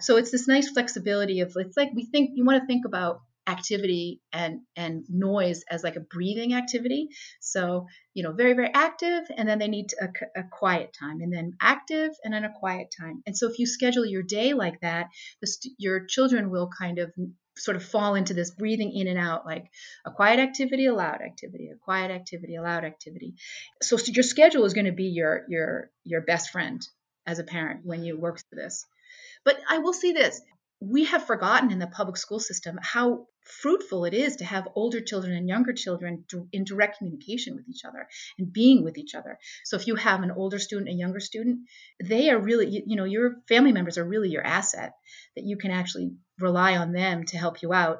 So 0.00 0.16
it's 0.16 0.30
this 0.30 0.48
nice 0.48 0.70
flexibility 0.70 1.40
of 1.40 1.52
it's 1.56 1.76
like 1.76 1.90
we 1.94 2.06
think 2.06 2.30
you 2.34 2.44
want 2.44 2.60
to 2.62 2.66
think 2.66 2.86
about 2.86 3.20
activity 3.46 4.20
and 4.32 4.60
and 4.76 5.04
noise 5.08 5.64
as 5.70 5.82
like 5.82 5.96
a 5.96 6.00
breathing 6.00 6.54
activity. 6.54 7.08
So 7.40 7.86
you 8.14 8.22
know 8.22 8.32
very 8.32 8.52
very 8.54 8.70
active 8.72 9.24
and 9.36 9.48
then 9.48 9.58
they 9.58 9.68
need 9.68 9.88
a, 10.00 10.40
a, 10.40 10.44
quiet 10.44 10.94
time 10.98 11.20
and 11.20 11.32
then 11.32 11.52
active 11.60 12.10
and 12.24 12.34
then 12.34 12.44
a 12.44 12.52
quiet 12.52 12.94
time. 12.98 13.22
And 13.26 13.36
so 13.36 13.48
if 13.50 13.58
you 13.58 13.66
schedule 13.66 14.06
your 14.06 14.22
day 14.22 14.52
like 14.54 14.80
that 14.80 15.06
st- 15.44 15.74
your 15.78 16.06
children 16.06 16.50
will 16.50 16.70
kind 16.78 16.98
of 16.98 17.12
sort 17.56 17.76
of 17.76 17.84
fall 17.84 18.14
into 18.14 18.34
this 18.34 18.50
breathing 18.50 18.92
in 18.92 19.06
and 19.06 19.18
out 19.18 19.44
like 19.44 19.66
a 20.04 20.10
quiet 20.10 20.38
activity 20.38 20.86
a 20.86 20.94
loud 20.94 21.20
activity 21.20 21.70
a 21.72 21.76
quiet 21.76 22.10
activity 22.10 22.56
a 22.56 22.62
loud 22.62 22.84
activity. 22.84 23.34
So, 23.82 23.98
your 24.06 24.22
schedule 24.22 24.64
is 24.64 24.74
going 24.74 24.86
to 24.86 24.92
be 24.92 25.06
your 25.06 25.44
your 25.48 25.90
your 26.04 26.22
best 26.22 26.50
friend 26.50 26.86
as 27.26 27.38
a 27.38 27.44
parent 27.44 27.84
when 27.84 28.02
you 28.02 28.18
work 28.18 28.40
through 28.40 28.62
this. 28.62 28.86
But 29.44 29.58
i 29.68 29.78
will 29.78 29.92
say 29.92 30.12
this 30.12 30.40
we 30.80 31.04
have 31.04 31.26
forgotten 31.26 31.70
in 31.70 31.78
the 31.78 31.86
public 31.86 32.16
school 32.16 32.40
system 32.40 32.78
how 32.82 33.26
fruitful 33.44 34.04
it 34.06 34.14
is 34.14 34.36
to 34.36 34.44
have 34.44 34.68
older 34.74 35.00
children 35.00 35.34
and 35.34 35.48
younger 35.48 35.72
children 35.72 36.24
in 36.52 36.64
direct 36.64 36.98
communication 36.98 37.54
with 37.54 37.68
each 37.68 37.84
other 37.84 38.08
and 38.38 38.52
being 38.52 38.82
with 38.82 38.96
each 38.96 39.14
other. 39.14 39.38
So 39.64 39.76
if 39.76 39.86
you 39.86 39.96
have 39.96 40.22
an 40.22 40.30
older 40.30 40.58
student 40.58 40.88
a 40.88 40.92
younger 40.92 41.20
student, 41.20 41.60
they 42.02 42.30
are 42.30 42.38
really, 42.38 42.82
you 42.86 42.96
know, 42.96 43.04
your 43.04 43.36
family 43.48 43.72
members 43.72 43.98
are 43.98 44.04
really 44.04 44.30
your 44.30 44.46
asset 44.46 44.92
that 45.36 45.44
you 45.44 45.58
can 45.58 45.70
actually 45.70 46.12
rely 46.38 46.76
on 46.76 46.92
them 46.92 47.24
to 47.26 47.36
help 47.36 47.60
you 47.60 47.72
out 47.72 47.98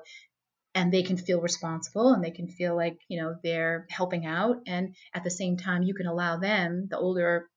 and 0.75 0.93
they 0.93 1.03
can 1.03 1.17
feel 1.17 1.41
responsible 1.41 2.13
and 2.15 2.25
they 2.25 2.31
can 2.31 2.49
feel 2.49 2.77
like, 2.77 2.99
you 3.09 3.21
know, 3.21 3.35
they're 3.43 3.87
helping 3.91 4.25
out 4.25 4.57
and 4.67 4.95
at 5.13 5.25
the 5.25 5.31
same 5.31 5.57
time 5.57 5.83
you 5.83 5.95
can 5.95 6.07
allow 6.07 6.39
them, 6.39 6.87
the 6.91 6.99
older 6.99 7.49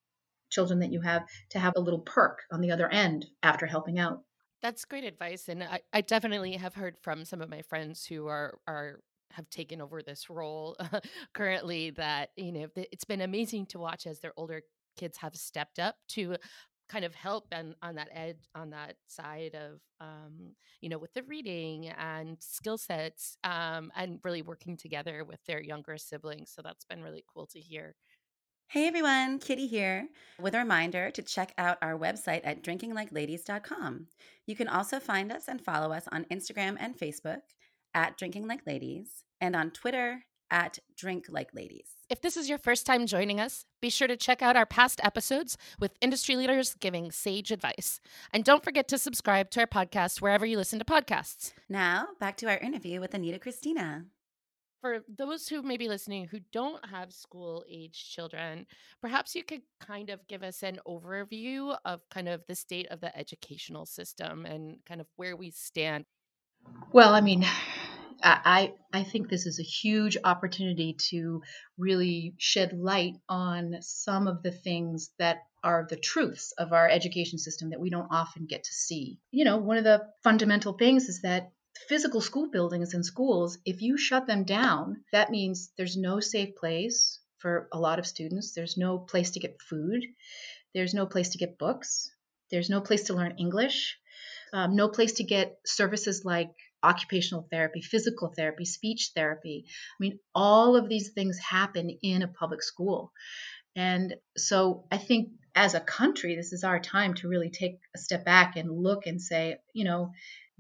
children 0.50 0.80
that 0.80 0.92
you 0.92 1.02
have 1.02 1.24
to 1.52 1.60
have 1.60 1.74
a 1.78 1.82
little 1.82 2.02
perk 2.02 2.40
on 2.52 2.60
the 2.60 2.72
other 2.72 2.90
end 2.90 3.26
after 3.42 3.66
helping 3.66 4.00
out. 4.00 4.22
That's 4.64 4.86
great 4.86 5.06
advice, 5.06 5.50
and 5.50 5.64
I, 5.64 5.82
I 5.94 6.02
definitely 6.02 6.54
have 6.54 6.76
heard 6.76 6.98
from 7.02 7.26
some 7.26 7.42
of 7.42 7.50
my 7.50 7.62
friends 7.64 8.06
who 8.06 8.28
are 8.28 8.60
are 8.68 9.02
have 9.32 9.50
taken 9.50 9.82
over 9.82 10.02
this 10.04 10.30
role 10.30 10.78
currently 11.34 11.92
that 11.92 12.30
you 12.38 12.52
know 12.54 12.68
it's 12.78 13.06
been 13.06 13.22
amazing 13.22 13.66
to 13.68 13.80
watch 13.80 14.08
as 14.08 14.20
their 14.22 14.34
older 14.38 14.62
kids 14.98 15.18
have 15.18 15.36
stepped 15.36 15.80
up 15.80 15.96
to 16.08 16.38
kind 16.90 17.04
of 17.06 17.16
help 17.16 17.48
and 17.52 17.76
on 17.82 17.96
that 17.96 18.10
edge 18.14 18.38
on 18.56 18.70
that 18.72 18.96
side 19.08 19.56
of 19.56 19.80
um, 20.02 20.56
you 20.82 20.90
know 20.90 21.00
with 21.00 21.14
the 21.14 21.24
reading 21.24 21.90
and 21.98 22.38
skill 22.42 22.78
sets 22.78 23.38
um, 23.44 23.92
and 23.98 24.20
really 24.24 24.44
working 24.44 24.78
together 24.78 25.26
with 25.26 25.40
their 25.48 25.62
younger 25.62 25.98
siblings 25.98 26.52
so 26.56 26.62
that's 26.64 26.86
been 26.86 27.04
really 27.04 27.24
cool 27.34 27.48
to 27.48 27.60
hear 27.60 27.96
Hey 28.68 28.88
everyone, 28.88 29.38
Kitty 29.38 29.68
here 29.68 30.08
with 30.40 30.56
a 30.56 30.60
reminder 30.60 31.12
to 31.12 31.22
check 31.22 31.54
out 31.60 31.78
our 31.82 31.98
website 31.98 32.42
at 32.44 32.64
drinkinglikeladies.com. 32.64 34.08
You 34.48 34.56
can 34.56 34.68
also 34.68 35.00
find 35.00 35.32
us 35.32 35.48
and 35.48 35.62
follow 35.62 35.94
us 35.94 36.06
on 36.12 36.26
Instagram 36.32 36.78
and 36.80 36.98
Facebook 36.98 37.42
at 37.94 38.18
Drinking 38.18 38.48
Like 38.48 38.66
Ladies 38.66 39.24
and 39.40 39.56
on 39.56 39.70
Twitter 39.70 40.24
at 40.50 40.80
Drink 40.98 41.26
Like 41.30 41.54
Ladies. 41.54 41.88
If 42.10 42.22
this 42.22 42.36
is 42.36 42.50
your 42.50 42.58
first 42.58 42.86
time 42.86 43.06
joining 43.06 43.40
us, 43.40 43.66
be 43.82 43.90
sure 43.90 44.08
to 44.08 44.18
check 44.18 44.42
out 44.42 44.56
our 44.56 44.66
past 44.66 45.00
episodes 45.04 45.58
with 45.80 45.98
industry 46.02 46.36
leaders 46.36 46.76
giving 46.80 47.12
sage 47.12 47.52
advice. 47.52 48.02
And 48.32 48.44
don't 48.44 48.64
forget 48.64 48.88
to 48.90 48.98
subscribe 48.98 49.52
to 49.52 49.62
our 49.62 49.68
podcast 49.68 50.20
wherever 50.20 50.46
you 50.46 50.58
listen 50.58 50.80
to 50.80 50.86
podcasts. 50.86 51.54
Now, 51.70 52.08
back 52.20 52.38
to 52.38 52.48
our 52.50 52.58
interview 52.58 53.00
with 53.00 53.14
Anita 53.14 53.40
Christina 53.40 54.06
for 54.84 55.00
those 55.18 55.48
who 55.48 55.62
may 55.62 55.78
be 55.78 55.88
listening 55.88 56.28
who 56.28 56.42
don't 56.52 56.86
have 56.86 57.14
school 57.14 57.64
age 57.70 58.12
children, 58.14 58.68
perhaps 59.02 59.34
you 59.34 59.42
could 59.42 59.62
kind 59.80 60.10
of 60.10 60.28
give 60.28 60.44
us 60.44 60.62
an 60.62 60.78
overview 60.86 61.78
of 61.86 62.02
kind 62.10 62.28
of 62.28 62.42
the 62.50 62.56
state 62.56 62.88
of 62.92 63.00
the 63.00 63.18
educational 63.18 63.86
system 63.86 64.46
and 64.46 64.80
kind 64.86 65.00
of 65.00 65.08
where 65.16 65.38
we 65.38 65.52
stand. 65.52 66.04
Well, 66.92 67.16
I 67.16 67.22
mean, 67.22 67.46
I 68.22 68.74
I 68.92 69.04
think 69.04 69.30
this 69.30 69.46
is 69.46 69.58
a 69.58 69.64
huge 69.64 70.18
opportunity 70.22 70.98
to 71.12 71.42
really 71.78 72.36
shed 72.38 72.74
light 72.74 73.16
on 73.30 73.78
some 73.80 74.28
of 74.28 74.44
the 74.44 74.52
things 74.52 75.12
that 75.18 75.44
are 75.64 75.88
the 75.90 75.96
truths 75.96 76.52
of 76.58 76.74
our 76.74 76.90
education 76.90 77.40
system 77.40 77.70
that 77.70 77.80
we 77.80 77.90
don't 77.90 78.12
often 78.12 78.48
get 78.48 78.66
to 78.66 78.74
see. 78.74 79.22
You 79.32 79.46
know, 79.46 79.58
one 79.60 79.78
of 79.78 79.86
the 79.86 80.10
fundamental 80.24 80.74
things 80.74 81.08
is 81.08 81.22
that 81.22 81.54
physical 81.88 82.22
school 82.22 82.50
buildings 82.50 82.94
and 82.94 83.06
schools, 83.06 83.58
if 83.66 83.82
you 83.82 83.98
shut 83.98 84.28
them 84.28 84.44
down, 84.44 85.04
that 85.12 85.30
means 85.30 85.72
there's 85.78 85.98
no 85.98 86.20
safe 86.20 86.56
place 86.56 87.20
for 87.40 87.68
a 87.74 87.80
lot 87.80 88.00
of 88.00 88.08
students. 88.08 88.54
There's 88.54 88.78
no 88.78 88.98
place 88.98 89.32
to 89.32 89.40
get 89.40 89.62
food. 89.62 90.06
There's 90.74 90.94
no 90.94 91.06
place 91.06 91.30
to 91.30 91.38
get 91.38 91.58
books. 91.58 92.10
There's 92.52 92.70
no 92.70 92.82
place 92.82 93.04
to 93.04 93.14
learn 93.14 93.36
English. 93.38 93.98
Um, 94.54 94.76
no 94.76 94.88
place 94.88 95.14
to 95.14 95.24
get 95.24 95.58
services 95.66 96.24
like 96.24 96.52
occupational 96.84 97.48
therapy, 97.50 97.82
physical 97.82 98.32
therapy, 98.36 98.66
speech 98.66 99.12
therapy. 99.16 99.66
I 99.68 99.98
mean, 100.00 100.20
all 100.36 100.76
of 100.76 100.90
these 100.90 101.12
things 101.12 101.40
happen 101.40 101.90
in 102.02 102.22
a 102.22 102.28
public 102.28 102.62
school. 102.62 103.12
And 103.76 104.16
so 104.38 104.86
I 104.92 104.98
think 104.98 105.30
as 105.56 105.74
a 105.74 105.80
country, 105.80 106.36
this 106.36 106.54
is 106.54 106.64
our 106.64 106.80
time 106.80 107.14
to 107.16 107.28
really 107.28 107.50
take 107.50 107.80
a 107.96 107.98
step 107.98 108.26
back 108.26 108.56
and 108.56 108.72
look 108.72 109.08
and 109.08 109.22
say, 109.22 109.58
you 109.74 109.86
know, 109.86 110.12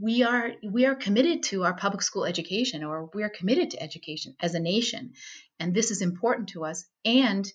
we 0.03 0.21
are 0.21 0.51
we 0.69 0.85
are 0.85 0.95
committed 0.95 1.43
to 1.43 1.63
our 1.63 1.73
public 1.73 2.01
school 2.01 2.25
education 2.25 2.83
or 2.83 3.09
we 3.13 3.23
are 3.23 3.29
committed 3.29 3.71
to 3.71 3.81
education 3.81 4.35
as 4.41 4.53
a 4.53 4.59
nation 4.59 5.13
and 5.59 5.73
this 5.73 5.91
is 5.91 6.01
important 6.01 6.49
to 6.49 6.65
us 6.65 6.83
and 7.05 7.49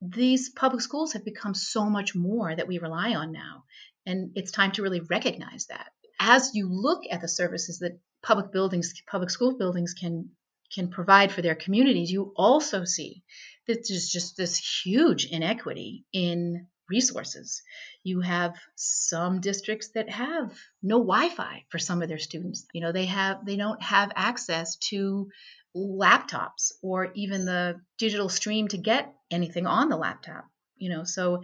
these 0.00 0.48
public 0.50 0.80
schools 0.80 1.14
have 1.14 1.24
become 1.24 1.54
so 1.54 1.90
much 1.90 2.14
more 2.14 2.54
that 2.54 2.68
we 2.68 2.78
rely 2.78 3.14
on 3.14 3.32
now 3.32 3.64
and 4.06 4.30
it's 4.36 4.52
time 4.52 4.70
to 4.72 4.82
really 4.82 5.00
recognize 5.00 5.66
that. 5.66 5.90
As 6.20 6.54
you 6.54 6.68
look 6.70 7.02
at 7.10 7.20
the 7.20 7.28
services 7.28 7.80
that 7.80 7.98
public 8.22 8.52
buildings 8.52 8.94
public 9.10 9.30
school 9.30 9.58
buildings 9.58 9.94
can 9.94 10.30
can 10.72 10.88
provide 10.90 11.32
for 11.32 11.42
their 11.42 11.54
communities 11.54 12.12
you 12.12 12.32
also 12.36 12.84
see 12.84 13.22
that 13.66 13.86
there's 13.88 14.08
just 14.08 14.36
this 14.36 14.56
huge 14.84 15.26
inequity 15.26 16.04
in 16.12 16.66
resources. 16.88 17.62
You 18.02 18.20
have 18.20 18.54
some 18.74 19.40
districts 19.40 19.90
that 19.94 20.10
have 20.10 20.56
no 20.82 20.98
Wi-Fi 20.98 21.64
for 21.68 21.78
some 21.78 22.02
of 22.02 22.08
their 22.08 22.18
students. 22.18 22.66
You 22.72 22.80
know, 22.80 22.92
they 22.92 23.06
have 23.06 23.44
they 23.44 23.56
don't 23.56 23.82
have 23.82 24.12
access 24.14 24.76
to 24.90 25.28
laptops 25.76 26.72
or 26.82 27.12
even 27.14 27.44
the 27.44 27.80
digital 27.98 28.28
stream 28.28 28.68
to 28.68 28.78
get 28.78 29.14
anything 29.30 29.66
on 29.66 29.88
the 29.88 29.96
laptop. 29.96 30.44
You 30.76 30.90
know, 30.90 31.04
so 31.04 31.42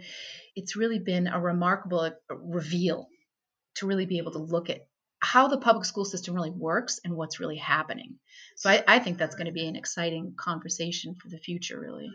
it's 0.55 0.75
really 0.75 0.99
been 0.99 1.27
a 1.27 1.39
remarkable 1.39 1.99
uh, 1.99 2.11
reveal 2.29 3.07
to 3.75 3.87
really 3.87 4.05
be 4.05 4.17
able 4.17 4.31
to 4.31 4.39
look 4.39 4.69
at 4.69 4.87
how 5.19 5.47
the 5.47 5.57
public 5.57 5.85
school 5.85 6.05
system 6.05 6.35
really 6.35 6.51
works 6.51 6.99
and 7.03 7.15
what's 7.15 7.39
really 7.39 7.57
happening. 7.57 8.15
So 8.55 8.69
I, 8.69 8.83
I 8.87 8.99
think 8.99 9.17
that's 9.17 9.35
going 9.35 9.47
to 9.47 9.51
be 9.51 9.67
an 9.67 9.75
exciting 9.75 10.35
conversation 10.37 11.15
for 11.15 11.29
the 11.29 11.37
future, 11.37 11.79
really. 11.79 12.09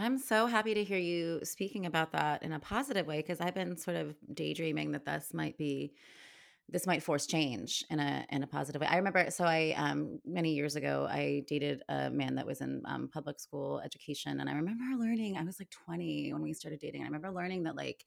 I'm 0.00 0.16
so 0.16 0.46
happy 0.46 0.74
to 0.74 0.84
hear 0.84 0.98
you 0.98 1.40
speaking 1.42 1.84
about 1.84 2.12
that 2.12 2.44
in 2.44 2.52
a 2.52 2.60
positive 2.60 3.08
way 3.08 3.16
because 3.16 3.40
I've 3.40 3.54
been 3.54 3.76
sort 3.76 3.96
of 3.96 4.14
daydreaming 4.32 4.92
that 4.92 5.04
this 5.04 5.34
might 5.34 5.58
be 5.58 5.92
this 6.68 6.86
might 6.86 7.02
force 7.02 7.26
change 7.26 7.84
in 7.90 7.98
a 7.98 8.24
in 8.30 8.44
a 8.44 8.46
positive 8.46 8.80
way. 8.80 8.86
I 8.88 8.96
remember 8.98 9.28
so 9.30 9.42
I 9.42 9.74
um 9.76 10.20
many 10.24 10.54
years 10.54 10.76
ago 10.76 11.08
I 11.10 11.42
dated 11.48 11.82
a 11.88 12.10
man 12.10 12.36
that 12.36 12.46
was 12.46 12.60
in 12.60 12.80
um, 12.84 13.08
public 13.12 13.40
school 13.40 13.80
education 13.84 14.38
and 14.38 14.48
I 14.48 14.52
remember 14.52 14.84
learning 14.96 15.36
I 15.36 15.42
was 15.42 15.58
like 15.58 15.70
20 15.70 16.32
when 16.32 16.42
we 16.42 16.52
started 16.52 16.78
dating. 16.78 17.02
I 17.02 17.06
remember 17.06 17.32
learning 17.32 17.64
that 17.64 17.74
like 17.74 18.04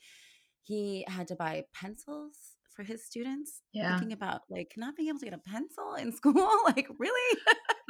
he 0.61 1.03
had 1.09 1.27
to 1.27 1.35
buy 1.35 1.65
pencils 1.73 2.55
for 2.75 2.83
his 2.83 3.05
students. 3.05 3.61
Yeah. 3.73 3.97
Thinking 3.97 4.13
about 4.13 4.41
like 4.49 4.73
not 4.77 4.95
being 4.95 5.09
able 5.09 5.19
to 5.19 5.25
get 5.25 5.33
a 5.33 5.37
pencil 5.37 5.95
in 5.95 6.11
school. 6.15 6.49
like, 6.65 6.87
really? 6.97 7.39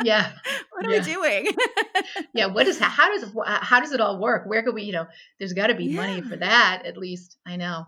Yeah. 0.03 0.31
what 0.71 0.85
are 0.85 0.91
yeah. 0.91 0.99
we 0.99 1.13
doing? 1.13 1.47
yeah. 2.33 2.47
What 2.47 2.67
is 2.67 2.79
how 2.79 3.09
does 3.13 3.31
how 3.45 3.79
does 3.79 3.91
it 3.91 4.01
all 4.01 4.19
work? 4.19 4.43
Where 4.47 4.63
could 4.63 4.75
we, 4.75 4.83
you 4.83 4.93
know, 4.93 5.07
there's 5.39 5.53
got 5.53 5.67
to 5.67 5.75
be 5.75 5.85
yeah. 5.85 6.01
money 6.01 6.21
for 6.21 6.35
that 6.35 6.83
at 6.85 6.97
least. 6.97 7.37
I 7.45 7.57
know. 7.57 7.85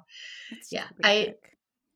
That's 0.52 0.72
yeah. 0.72 0.86
I 1.04 1.36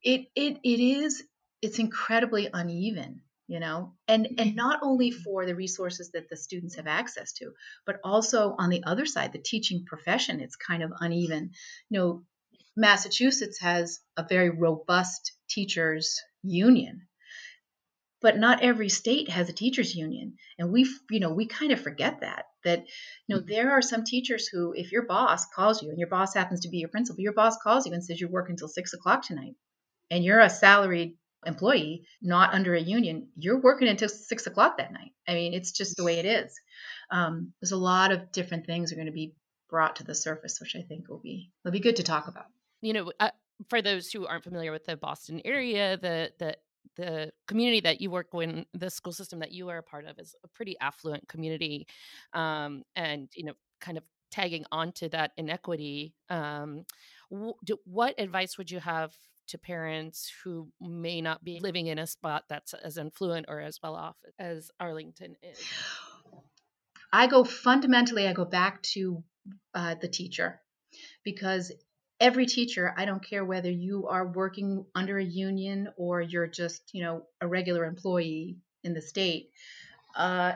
it 0.01 0.27
it 0.36 0.60
it 0.63 0.80
is 0.80 1.24
it's 1.62 1.80
incredibly 1.80 2.50
uneven 2.54 3.22
you 3.48 3.60
know 3.60 3.94
and 4.08 4.27
and 4.27 4.38
mm-hmm. 4.38 4.56
not 4.56 4.80
only 4.84 5.10
for 5.12 5.46
the 5.46 5.56
resources 5.56 6.12
that 6.12 6.30
the 6.30 6.36
students 6.36 6.75
have 6.75 6.88
access 6.88 7.34
to 7.34 7.51
but 7.86 8.00
also 8.04 8.56
on 8.58 8.70
the 8.70 8.84
other 8.84 9.06
side 9.06 9.32
the 9.32 9.39
teaching 9.39 9.86
profession 9.86 10.39
it's 10.39 10.56
kind 10.56 10.84
of 10.84 10.92
uneven 11.00 11.51
you 11.89 12.00
know 12.00 12.24
Massachusetts 12.77 13.60
has 13.60 14.00
a 14.17 14.24
very 14.24 14.51
robust 14.51 15.31
teachers 15.50 16.22
union. 16.43 17.07
But 18.22 18.38
not 18.38 18.62
every 18.62 18.89
state 18.89 19.29
has 19.29 19.50
a 19.50 19.53
teachers 19.53 19.96
union. 19.96 20.36
And 20.60 20.72
we 20.72 20.88
you 21.10 21.19
know, 21.19 21.34
we 21.34 21.48
kind 21.48 21.72
of 21.72 21.81
forget 21.81 22.22
that 22.22 22.46
that 22.63 22.86
you 23.27 23.36
know, 23.36 23.41
there 23.41 23.72
are 23.72 23.81
some 23.81 24.03
teachers 24.03 24.48
who 24.48 24.74
if 24.74 24.91
your 24.91 25.07
boss 25.07 25.48
calls 25.48 25.81
you 25.81 25.89
and 25.89 25.98
your 25.98 26.07
boss 26.07 26.36
happens 26.36 26.62
to 26.62 26.69
be 26.69 26.77
your 26.77 26.89
principal, 26.89 27.22
your 27.22 27.34
boss 27.34 27.57
calls 27.63 27.88
you 27.88 27.93
and 27.93 28.03
says 28.03 28.22
you're 28.22 28.29
working 28.29 28.53
until 28.53 28.67
six 28.67 28.93
o'clock 28.93 29.24
tonight 29.24 29.55
and 30.12 30.24
you're 30.24 30.39
a 30.39 30.50
salaried 30.50 31.17
employee, 31.46 32.03
not 32.22 32.53
under 32.53 32.75
a 32.75 32.81
union, 32.81 33.29
you're 33.36 33.62
working 33.62 33.88
until 33.88 34.10
six 34.10 34.46
o'clock 34.46 34.77
that 34.77 34.93
night. 34.93 35.13
I 35.27 35.34
mean, 35.34 35.53
it's 35.53 35.72
just 35.72 35.96
the 35.98 36.03
way 36.03 36.19
it 36.19 36.25
is. 36.25 36.53
Um, 37.10 37.53
there's 37.60 37.72
a 37.72 37.77
lot 37.77 38.12
of 38.12 38.31
different 38.31 38.65
things 38.65 38.91
are 38.91 38.96
going 38.96 39.07
to 39.07 39.13
be 39.13 39.34
brought 39.69 39.98
to 39.98 40.03
the 40.03 40.15
surface, 40.15 40.60
which 40.60 40.75
I 40.75 40.81
think 40.81 41.10
will 41.10 41.19
be 41.19 41.51
will 41.63 41.72
be 41.72 41.79
good 41.79 41.98
to 41.98 42.03
talk 42.03 42.27
about 42.27 42.46
you 42.81 42.93
know, 42.93 43.12
uh, 43.19 43.31
for 43.69 43.81
those 43.81 44.12
who 44.12 44.25
aren't 44.25 44.43
familiar 44.43 44.72
with 44.72 44.86
the 44.86 44.98
Boston 44.98 45.41
area, 45.46 45.98
the 45.98 46.31
the 46.39 46.57
the 46.96 47.31
community 47.48 47.81
that 47.81 48.01
you 48.01 48.10
work 48.10 48.27
in, 48.34 48.65
the 48.74 48.89
school 48.89 49.13
system 49.13 49.39
that 49.39 49.51
you 49.51 49.69
are 49.69 49.77
a 49.77 49.84
part 49.84 50.05
of, 50.05 50.17
is 50.19 50.36
a 50.43 50.48
pretty 50.48 50.75
affluent 50.79 51.27
community, 51.27 51.88
um, 52.34 52.84
and 52.96 53.29
you 53.36 53.43
know, 53.46 53.53
kind 53.79 53.98
of 53.98 54.03
tagging 54.31 54.65
onto 54.72 55.10
that 55.10 55.31
inequity. 55.38 56.13
Um, 56.29 56.86
do, 57.63 57.77
what 57.86 58.15
advice 58.19 58.57
would 58.57 58.72
you 58.72 58.79
have 58.79 59.13
to 59.48 59.57
parents 59.57 60.31
who 60.43 60.67
may 60.81 61.22
not 61.22 61.43
be 61.43 61.60
living 61.60 61.88
in 61.88 62.00
a 62.00 62.07
spot 62.07 62.43
that's 62.50 62.74
as 62.74 62.98
affluent 62.98 63.46
or 63.48 63.62
as 63.62 63.79
well 63.81 63.96
off 63.96 64.17
as 64.39 64.69
Arlington 64.79 65.36
is? 65.41 65.60
I 67.12 67.27
go 67.27 67.43
fundamentally, 67.43 68.27
I 68.27 68.34
go 68.34 68.46
back 68.46 68.81
to 68.93 69.24
uh, 69.74 69.96
the 69.96 70.10
teacher 70.10 70.62
because 71.24 71.72
every 72.19 72.45
teacher, 72.45 72.93
I 72.97 73.05
don't 73.05 73.24
care 73.24 73.45
whether 73.45 73.69
you 73.69 74.07
are 74.07 74.27
working 74.27 74.86
under 74.95 75.17
a 75.17 75.24
union 75.24 75.89
or 75.97 76.21
you're 76.21 76.47
just, 76.47 76.81
you 76.93 77.03
know, 77.03 77.24
a 77.41 77.47
regular 77.47 77.86
employee 77.86 78.57
in 78.83 78.93
the 78.93 79.01
state, 79.01 79.51
uh, 80.15 80.53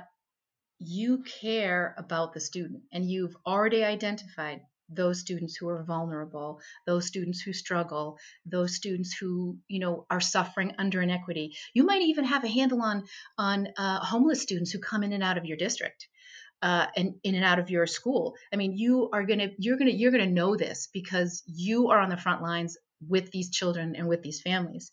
you 0.80 1.24
care 1.42 1.94
about 1.98 2.34
the 2.34 2.40
student. 2.40 2.84
And 2.92 3.10
you've 3.10 3.36
already 3.46 3.84
identified 3.84 4.62
those 4.94 5.20
students 5.20 5.56
who 5.56 5.70
are 5.70 5.84
vulnerable 5.84 6.60
those 6.86 7.08
students 7.08 7.40
who 7.40 7.54
struggle 7.54 8.18
those 8.46 8.76
students 8.76 9.14
who 9.14 9.58
you 9.70 9.80
know 9.80 10.06
are 10.10 10.20
suffering 10.20 10.74
under 10.78 11.02
inequity. 11.02 11.56
You 11.74 11.84
might 11.84 12.02
even 12.02 12.26
have 12.26 12.44
a 12.44 12.50
handle 12.50 12.82
on 12.82 13.06
on 13.38 13.70
uh, 13.78 14.00
homeless 14.00 14.42
students 14.42 14.72
who 14.72 14.80
come 14.80 15.04
in 15.04 15.14
and 15.14 15.24
out 15.24 15.38
of 15.38 15.46
your 15.46 15.56
district 15.56 16.08
uh, 16.62 16.88
and 16.96 17.16
in 17.24 17.36
and 17.36 17.46
out 17.46 17.60
of 17.60 17.70
your 17.70 17.88
school 17.88 18.36
i 18.54 18.56
mean 18.56 18.78
you 18.78 19.10
are 19.14 19.24
gonna 19.24 19.50
you're 19.58 19.78
gonna 19.78 19.92
you're 19.92 20.12
gonna 20.12 20.26
know 20.26 20.56
this 20.56 20.88
because 20.94 21.44
you 21.46 21.90
are 21.90 22.00
on 22.00 22.10
the 22.10 22.18
front 22.18 22.42
lines 22.42 22.78
with 23.08 23.32
these 23.32 23.50
children 23.50 23.96
and 23.96 24.08
with 24.08 24.22
these 24.22 24.42
families 24.42 24.92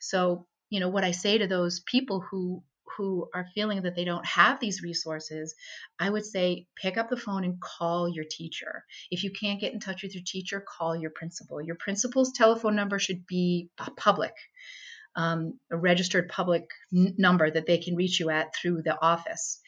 so 0.00 0.46
you 0.70 0.80
know 0.80 0.88
what 0.88 1.04
i 1.04 1.10
say 1.10 1.38
to 1.38 1.46
those 1.46 1.80
people 1.80 2.20
who 2.20 2.62
who 2.98 3.28
are 3.32 3.46
feeling 3.54 3.82
that 3.82 3.94
they 3.94 4.04
don't 4.04 4.26
have 4.26 4.58
these 4.58 4.82
resources, 4.82 5.54
I 6.00 6.10
would 6.10 6.26
say 6.26 6.66
pick 6.76 6.96
up 6.96 7.08
the 7.08 7.16
phone 7.16 7.44
and 7.44 7.60
call 7.60 8.08
your 8.08 8.24
teacher. 8.28 8.84
If 9.10 9.22
you 9.22 9.30
can't 9.30 9.60
get 9.60 9.72
in 9.72 9.80
touch 9.80 10.02
with 10.02 10.14
your 10.14 10.24
teacher, 10.26 10.60
call 10.60 10.96
your 10.96 11.10
principal. 11.10 11.62
Your 11.62 11.76
principal's 11.76 12.32
telephone 12.32 12.74
number 12.74 12.98
should 12.98 13.26
be 13.26 13.70
public. 13.96 14.34
Um, 15.16 15.58
a 15.70 15.76
registered 15.76 16.28
public 16.28 16.68
n- 16.94 17.14
number 17.18 17.50
that 17.50 17.66
they 17.66 17.78
can 17.78 17.96
reach 17.96 18.20
you 18.20 18.30
at 18.30 18.54
through 18.54 18.82
the 18.82 19.00
office. 19.00 19.60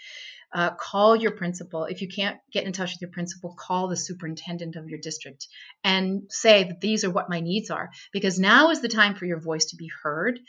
Uh, 0.52 0.70
call 0.70 1.14
your 1.14 1.30
principal. 1.30 1.84
If 1.84 2.02
you 2.02 2.08
can't 2.08 2.38
get 2.52 2.64
in 2.64 2.72
touch 2.72 2.92
with 2.92 3.00
your 3.00 3.10
principal, 3.10 3.54
call 3.56 3.88
the 3.88 3.96
superintendent 3.96 4.74
of 4.74 4.88
your 4.88 4.98
district 4.98 5.46
and 5.84 6.22
say 6.28 6.64
that 6.64 6.80
these 6.80 7.04
are 7.04 7.10
what 7.10 7.30
my 7.30 7.40
needs 7.40 7.70
are. 7.70 7.90
Because 8.12 8.38
now 8.38 8.70
is 8.70 8.80
the 8.80 8.88
time 8.88 9.14
for 9.14 9.26
your 9.26 9.40
voice 9.40 9.66
to 9.66 9.76
be 9.76 9.90
heard 10.02 10.40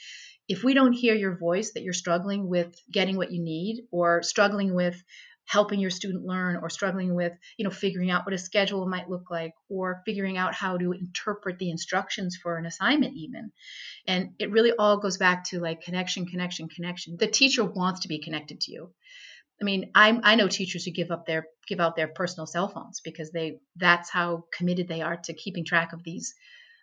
if 0.51 0.65
we 0.65 0.73
don't 0.73 0.91
hear 0.91 1.15
your 1.15 1.37
voice 1.37 1.71
that 1.71 1.83
you're 1.83 1.93
struggling 1.93 2.47
with 2.47 2.75
getting 2.91 3.15
what 3.15 3.31
you 3.31 3.41
need 3.41 3.83
or 3.89 4.21
struggling 4.21 4.73
with 4.73 5.01
helping 5.45 5.79
your 5.79 5.89
student 5.89 6.25
learn 6.25 6.57
or 6.61 6.69
struggling 6.69 7.15
with 7.15 7.33
you 7.57 7.65
know 7.65 7.71
figuring 7.71 8.11
out 8.11 8.25
what 8.25 8.33
a 8.33 8.37
schedule 8.37 8.87
might 8.87 9.09
look 9.09 9.29
like 9.31 9.53
or 9.69 10.01
figuring 10.05 10.37
out 10.37 10.53
how 10.53 10.77
to 10.77 10.91
interpret 10.91 11.57
the 11.57 11.69
instructions 11.69 12.37
for 12.41 12.57
an 12.57 12.65
assignment 12.65 13.13
even 13.15 13.51
and 14.07 14.31
it 14.39 14.51
really 14.51 14.71
all 14.77 14.97
goes 14.97 15.17
back 15.17 15.43
to 15.43 15.59
like 15.59 15.81
connection 15.81 16.25
connection 16.25 16.67
connection 16.67 17.17
the 17.17 17.27
teacher 17.27 17.63
wants 17.63 18.01
to 18.01 18.07
be 18.07 18.19
connected 18.19 18.59
to 18.61 18.71
you 18.71 18.89
i 19.61 19.63
mean 19.63 19.91
i 19.95 20.19
i 20.23 20.35
know 20.35 20.47
teachers 20.47 20.85
who 20.85 20.91
give 20.91 21.11
up 21.11 21.25
their 21.25 21.45
give 21.67 21.79
out 21.79 21.95
their 21.95 22.07
personal 22.07 22.47
cell 22.47 22.67
phones 22.67 23.01
because 23.01 23.31
they 23.31 23.59
that's 23.75 24.09
how 24.09 24.43
committed 24.55 24.87
they 24.87 25.01
are 25.01 25.17
to 25.17 25.33
keeping 25.33 25.65
track 25.65 25.93
of 25.93 26.03
these 26.03 26.33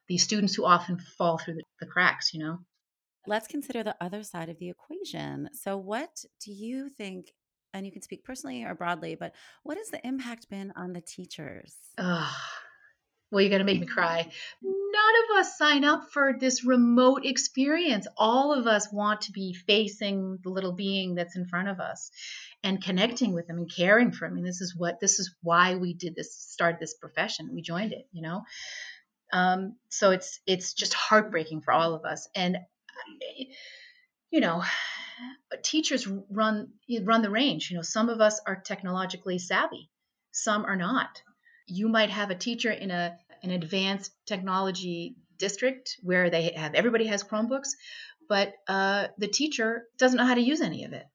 these 0.09 0.23
students 0.23 0.55
who 0.55 0.65
often 0.65 0.99
fall 1.19 1.39
through 1.39 1.55
the, 1.55 1.63
the 1.81 1.87
cracks 1.87 2.33
you 2.33 2.41
know 2.41 2.59
let's 3.29 3.47
consider 3.47 3.83
the 3.85 3.95
other 4.01 4.23
side 4.23 4.49
of 4.49 4.59
the 4.59 4.71
equation. 4.71 5.51
So, 5.53 5.77
what 5.77 6.25
do 6.45 6.53
you 6.53 6.89
think? 6.89 7.33
And 7.75 7.85
you 7.85 7.93
can 7.93 8.03
speak 8.03 8.25
personally 8.25 8.65
or 8.65 8.75
broadly, 8.75 9.15
but 9.15 9.35
what 9.63 9.77
has 9.77 9.91
the 9.91 10.05
impact 10.05 10.49
been 10.49 10.73
on 10.75 10.95
the 10.95 11.03
teachers? 11.03 11.77
well, 11.99 12.27
you're 13.31 13.51
going 13.51 13.59
to 13.59 13.65
make 13.65 13.81
me 13.81 13.87
cry. 13.87 14.31
None 14.91 15.15
of 15.25 15.41
us 15.41 15.59
sign 15.59 15.85
up 15.85 16.11
for 16.13 16.35
this 16.39 16.65
remote 16.65 17.25
experience. 17.25 18.07
All 18.17 18.53
of 18.53 18.67
us 18.67 18.93
want 18.93 19.23
to 19.23 19.33
be 19.33 19.53
facing 19.53 20.39
the 20.43 20.51
little 20.51 20.73
being 20.73 21.15
that's 21.15 21.37
in 21.37 21.47
front 21.47 21.69
of 21.69 21.81
us 21.81 22.11
and 22.63 22.83
connecting 22.83 23.33
with 23.35 23.47
them 23.47 23.59
and 23.59 23.71
caring 23.75 24.13
for 24.13 24.29
them. 24.29 24.39
And 24.39 24.47
this 24.47 24.61
is 24.61 24.75
what 24.77 25.01
this 25.01 25.19
is 25.19 25.35
why 25.43 25.75
we 25.75 25.95
did 25.95 26.15
this, 26.15 26.35
started 26.35 26.81
this 26.81 26.95
profession. 26.95 27.51
We 27.53 27.63
joined 27.63 27.93
it, 27.93 28.07
you 28.13 28.23
know. 28.23 28.43
Um, 29.33 29.77
so 29.91 30.11
it's 30.11 30.41
it's 30.47 30.73
just 30.73 30.95
heartbreaking 30.95 31.63
for 31.63 31.73
all 31.73 31.95
of 31.95 32.05
us. 32.05 32.29
And 32.35 32.59
you 34.31 34.41
know, 34.41 34.63
teachers 35.63 36.07
run 36.31 36.69
run 37.03 37.23
the 37.23 37.31
range. 37.31 37.71
You 37.71 37.77
know, 37.77 37.83
some 37.83 38.09
of 38.09 38.21
us 38.21 38.41
are 38.47 38.57
technologically 38.57 39.39
savvy, 39.39 39.91
some 40.33 40.65
are 40.65 40.77
not. 40.77 41.23
You 41.67 41.89
might 41.89 42.11
have 42.11 42.31
a 42.31 42.35
teacher 42.35 42.71
in 42.71 42.91
a 42.91 43.19
an 43.43 43.51
advanced 43.51 44.13
technology 44.27 45.17
district 45.39 45.97
where 46.03 46.31
they 46.31 46.53
have 46.57 46.75
everybody 46.75 47.07
has 47.07 47.23
Chromebooks, 47.23 47.71
but 48.29 48.53
uh, 48.67 49.09
the 49.19 49.29
teacher 49.29 49.85
doesn't 49.99 50.19
know 50.19 50.27
how 50.27 50.35
to 50.35 50.41
use 50.41 50.61
any 50.61 50.85
of 50.85 50.93
it. 50.93 51.07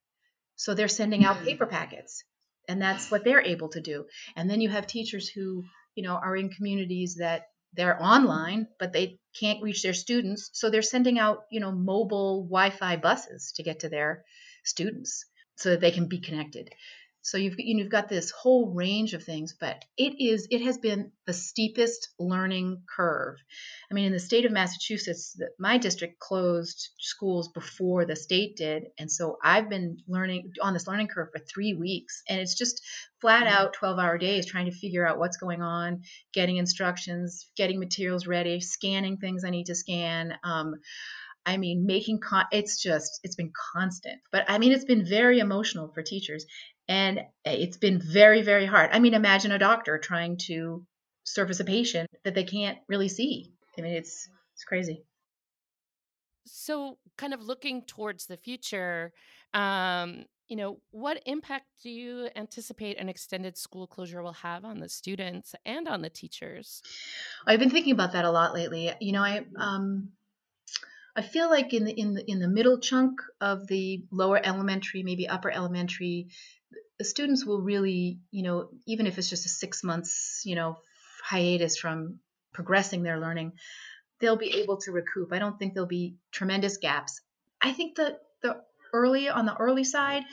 So 0.55 0.73
they're 0.73 0.88
sending 0.88 1.25
out 1.25 1.38
hmm. 1.38 1.45
paper 1.45 1.65
packets, 1.65 2.23
and 2.67 2.81
that's 2.81 3.12
what 3.12 3.23
they're 3.23 3.41
able 3.41 3.69
to 3.69 3.81
do. 3.81 4.05
And 4.36 4.49
then 4.49 4.62
you 4.62 4.69
have 4.69 4.88
teachers 4.88 5.29
who, 5.29 5.63
you 5.95 6.03
know, 6.03 6.15
are 6.15 6.36
in 6.36 6.49
communities 6.49 7.15
that 7.19 7.43
they're 7.73 8.01
online, 8.01 8.67
but 8.79 8.93
they 8.93 9.19
can't 9.39 9.63
reach 9.63 9.81
their 9.81 9.93
students. 9.93 10.49
So 10.53 10.69
they're 10.69 10.81
sending 10.81 11.17
out, 11.19 11.39
you 11.51 11.59
know, 11.59 11.71
mobile 11.71 12.43
Wi 12.43 12.69
Fi 12.69 12.97
buses 12.97 13.53
to 13.55 13.63
get 13.63 13.79
to 13.79 13.89
their 13.89 14.23
students 14.63 15.25
so 15.55 15.71
that 15.71 15.81
they 15.81 15.91
can 15.91 16.07
be 16.07 16.19
connected. 16.19 16.69
So 17.25 17.38
you've 17.38 17.55
you've 17.57 17.89
got 17.89 18.09
this 18.09 18.31
whole 18.31 18.73
range 18.73 19.13
of 19.13 19.23
things, 19.23 19.55
but 19.57 19.86
it 19.97 20.21
is 20.21 20.45
it 20.51 20.62
has 20.63 20.77
been 20.77 21.13
the 21.25 21.31
steepest 21.33 22.09
learning 22.19 22.83
curve. 22.93 23.38
I 23.89 23.93
mean, 23.93 24.03
in 24.03 24.12
the 24.12 24.19
state 24.19 24.45
of 24.45 24.51
Massachusetts, 24.51 25.39
my 25.57 25.77
district 25.77 26.19
closed 26.19 26.89
schools 26.99 27.47
before 27.47 28.05
the 28.05 28.17
state 28.17 28.57
did, 28.57 28.88
and 28.99 29.09
so 29.09 29.38
I've 29.41 29.69
been 29.69 29.99
learning 30.05 30.51
on 30.62 30.73
this 30.73 30.86
learning 30.86 31.07
curve 31.07 31.29
for 31.31 31.39
three 31.39 31.73
weeks, 31.73 32.23
and 32.27 32.41
it's 32.41 32.55
just 32.55 32.81
flat 33.21 33.47
mm-hmm. 33.47 33.55
out 33.55 33.75
12-hour 33.81 34.17
days 34.17 34.45
trying 34.45 34.65
to 34.65 34.77
figure 34.77 35.07
out 35.07 35.17
what's 35.17 35.38
going 35.38 35.62
on, 35.62 36.01
getting 36.33 36.57
instructions, 36.57 37.49
getting 37.55 37.79
materials 37.79 38.27
ready, 38.27 38.59
scanning 38.59 39.15
things 39.15 39.45
I 39.45 39.49
need 39.49 39.67
to 39.67 39.75
scan. 39.75 40.33
Um, 40.43 40.75
I 41.45 41.57
mean, 41.57 41.86
making 41.86 42.19
con- 42.19 42.45
it's 42.51 42.81
just 42.81 43.19
it's 43.23 43.36
been 43.36 43.51
constant. 43.73 44.21
But 44.31 44.45
I 44.49 44.57
mean, 44.57 44.71
it's 44.71 44.86
been 44.86 45.05
very 45.05 45.39
emotional 45.39 45.89
for 45.89 46.01
teachers, 46.01 46.45
and 46.87 47.21
it's 47.45 47.77
been 47.77 47.99
very, 47.99 48.41
very 48.41 48.65
hard. 48.65 48.89
I 48.91 48.99
mean, 48.99 49.13
imagine 49.13 49.51
a 49.51 49.59
doctor 49.59 49.97
trying 49.97 50.37
to 50.47 50.85
service 51.23 51.59
a 51.59 51.65
patient 51.65 52.09
that 52.23 52.35
they 52.35 52.43
can't 52.43 52.77
really 52.87 53.09
see. 53.09 53.53
I 53.77 53.81
mean, 53.81 53.93
it's 53.93 54.29
it's 54.53 54.63
crazy. 54.63 55.03
So, 56.45 56.97
kind 57.17 57.33
of 57.33 57.41
looking 57.41 57.83
towards 57.83 58.25
the 58.25 58.37
future, 58.37 59.13
um, 59.53 60.25
you 60.47 60.57
know, 60.57 60.79
what 60.91 61.21
impact 61.25 61.65
do 61.81 61.89
you 61.89 62.27
anticipate 62.35 62.99
an 62.99 63.07
extended 63.07 63.57
school 63.57 63.87
closure 63.87 64.21
will 64.21 64.33
have 64.33 64.65
on 64.65 64.79
the 64.79 64.89
students 64.89 65.55
and 65.65 65.87
on 65.87 66.01
the 66.01 66.09
teachers? 66.09 66.81
I've 67.47 67.59
been 67.59 67.69
thinking 67.69 67.93
about 67.93 68.11
that 68.11 68.25
a 68.25 68.31
lot 68.31 68.53
lately. 68.53 68.91
You 68.99 69.13
know, 69.13 69.23
I 69.23 69.45
um, 69.57 70.09
I 71.15 71.21
feel 71.21 71.49
like 71.49 71.73
in 71.73 71.86
the 71.86 71.91
in 71.91 72.13
the 72.13 72.30
in 72.30 72.39
the 72.39 72.47
middle 72.47 72.80
chunk 72.80 73.21
of 73.39 73.67
the 73.67 74.04
lower 74.12 74.39
elementary, 74.43 75.04
maybe 75.04 75.28
upper 75.28 75.52
elementary, 75.52 76.30
the 76.97 77.06
students 77.06 77.45
will 77.45 77.62
really, 77.62 78.19
you 78.32 78.43
know, 78.43 78.69
even 78.88 79.06
if 79.06 79.17
it's 79.17 79.30
just 79.30 79.45
a 79.45 79.49
six 79.49 79.84
months, 79.84 80.41
you 80.45 80.56
know, 80.56 80.78
hiatus 81.23 81.78
from 81.78 82.19
progressing 82.54 83.04
their 83.04 83.19
learning, 83.19 83.54
they'll 84.19 84.38
be 84.38 84.62
able 84.62 84.78
to 84.78 84.91
recoup. 84.91 85.32
I 85.32 85.39
don't 85.39 85.58
think 85.58 85.73
there'll 85.73 85.88
be 85.88 86.15
tremendous 86.32 86.78
gaps. 86.78 87.21
I 87.62 87.73
think 87.73 87.97
that 87.97 88.19
the 88.41 88.62
early 88.91 89.30
on 89.30 89.45
the 89.45 89.56
early 89.56 89.84
side, 89.84 90.23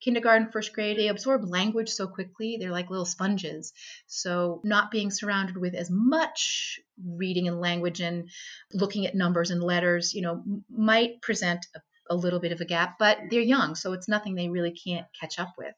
kindergarten, 0.00 0.50
first 0.50 0.72
grade, 0.72 0.98
they 0.98 1.08
absorb 1.08 1.48
language 1.48 1.90
so 1.90 2.06
quickly. 2.06 2.56
They're 2.58 2.70
like 2.70 2.90
little 2.90 3.04
sponges. 3.04 3.72
So 4.06 4.60
not 4.64 4.90
being 4.90 5.10
surrounded 5.10 5.56
with 5.56 5.74
as 5.74 5.90
much 5.90 6.80
reading 7.04 7.48
and 7.48 7.60
language 7.60 8.00
and 8.00 8.30
looking 8.72 9.06
at 9.06 9.14
numbers 9.14 9.50
and 9.50 9.62
letters, 9.62 10.14
you 10.14 10.22
know, 10.22 10.42
might 10.68 11.22
present 11.22 11.66
a 11.74 11.80
a 12.10 12.16
little 12.16 12.40
bit 12.40 12.52
of 12.52 12.60
a 12.60 12.64
gap, 12.64 12.98
but 12.98 13.18
they're 13.30 13.40
young, 13.40 13.76
so 13.76 13.92
it's 13.92 14.08
nothing 14.08 14.34
they 14.34 14.48
really 14.48 14.72
can't 14.72 15.06
catch 15.18 15.38
up 15.38 15.54
with. 15.56 15.74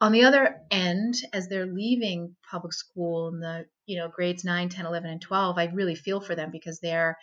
On 0.00 0.10
the 0.10 0.24
other 0.24 0.56
end, 0.70 1.14
as 1.32 1.46
they're 1.46 1.66
leaving 1.66 2.34
public 2.50 2.72
school 2.72 3.28
in 3.28 3.38
the 3.38 3.66
you 3.86 3.98
know 3.98 4.08
grades 4.08 4.42
9, 4.42 4.68
10, 4.70 4.86
11, 4.86 5.10
and 5.10 5.20
12, 5.20 5.58
I 5.58 5.66
really 5.66 5.94
feel 5.94 6.20
for 6.20 6.34
them 6.34 6.50
because 6.50 6.80
they're, 6.80 7.18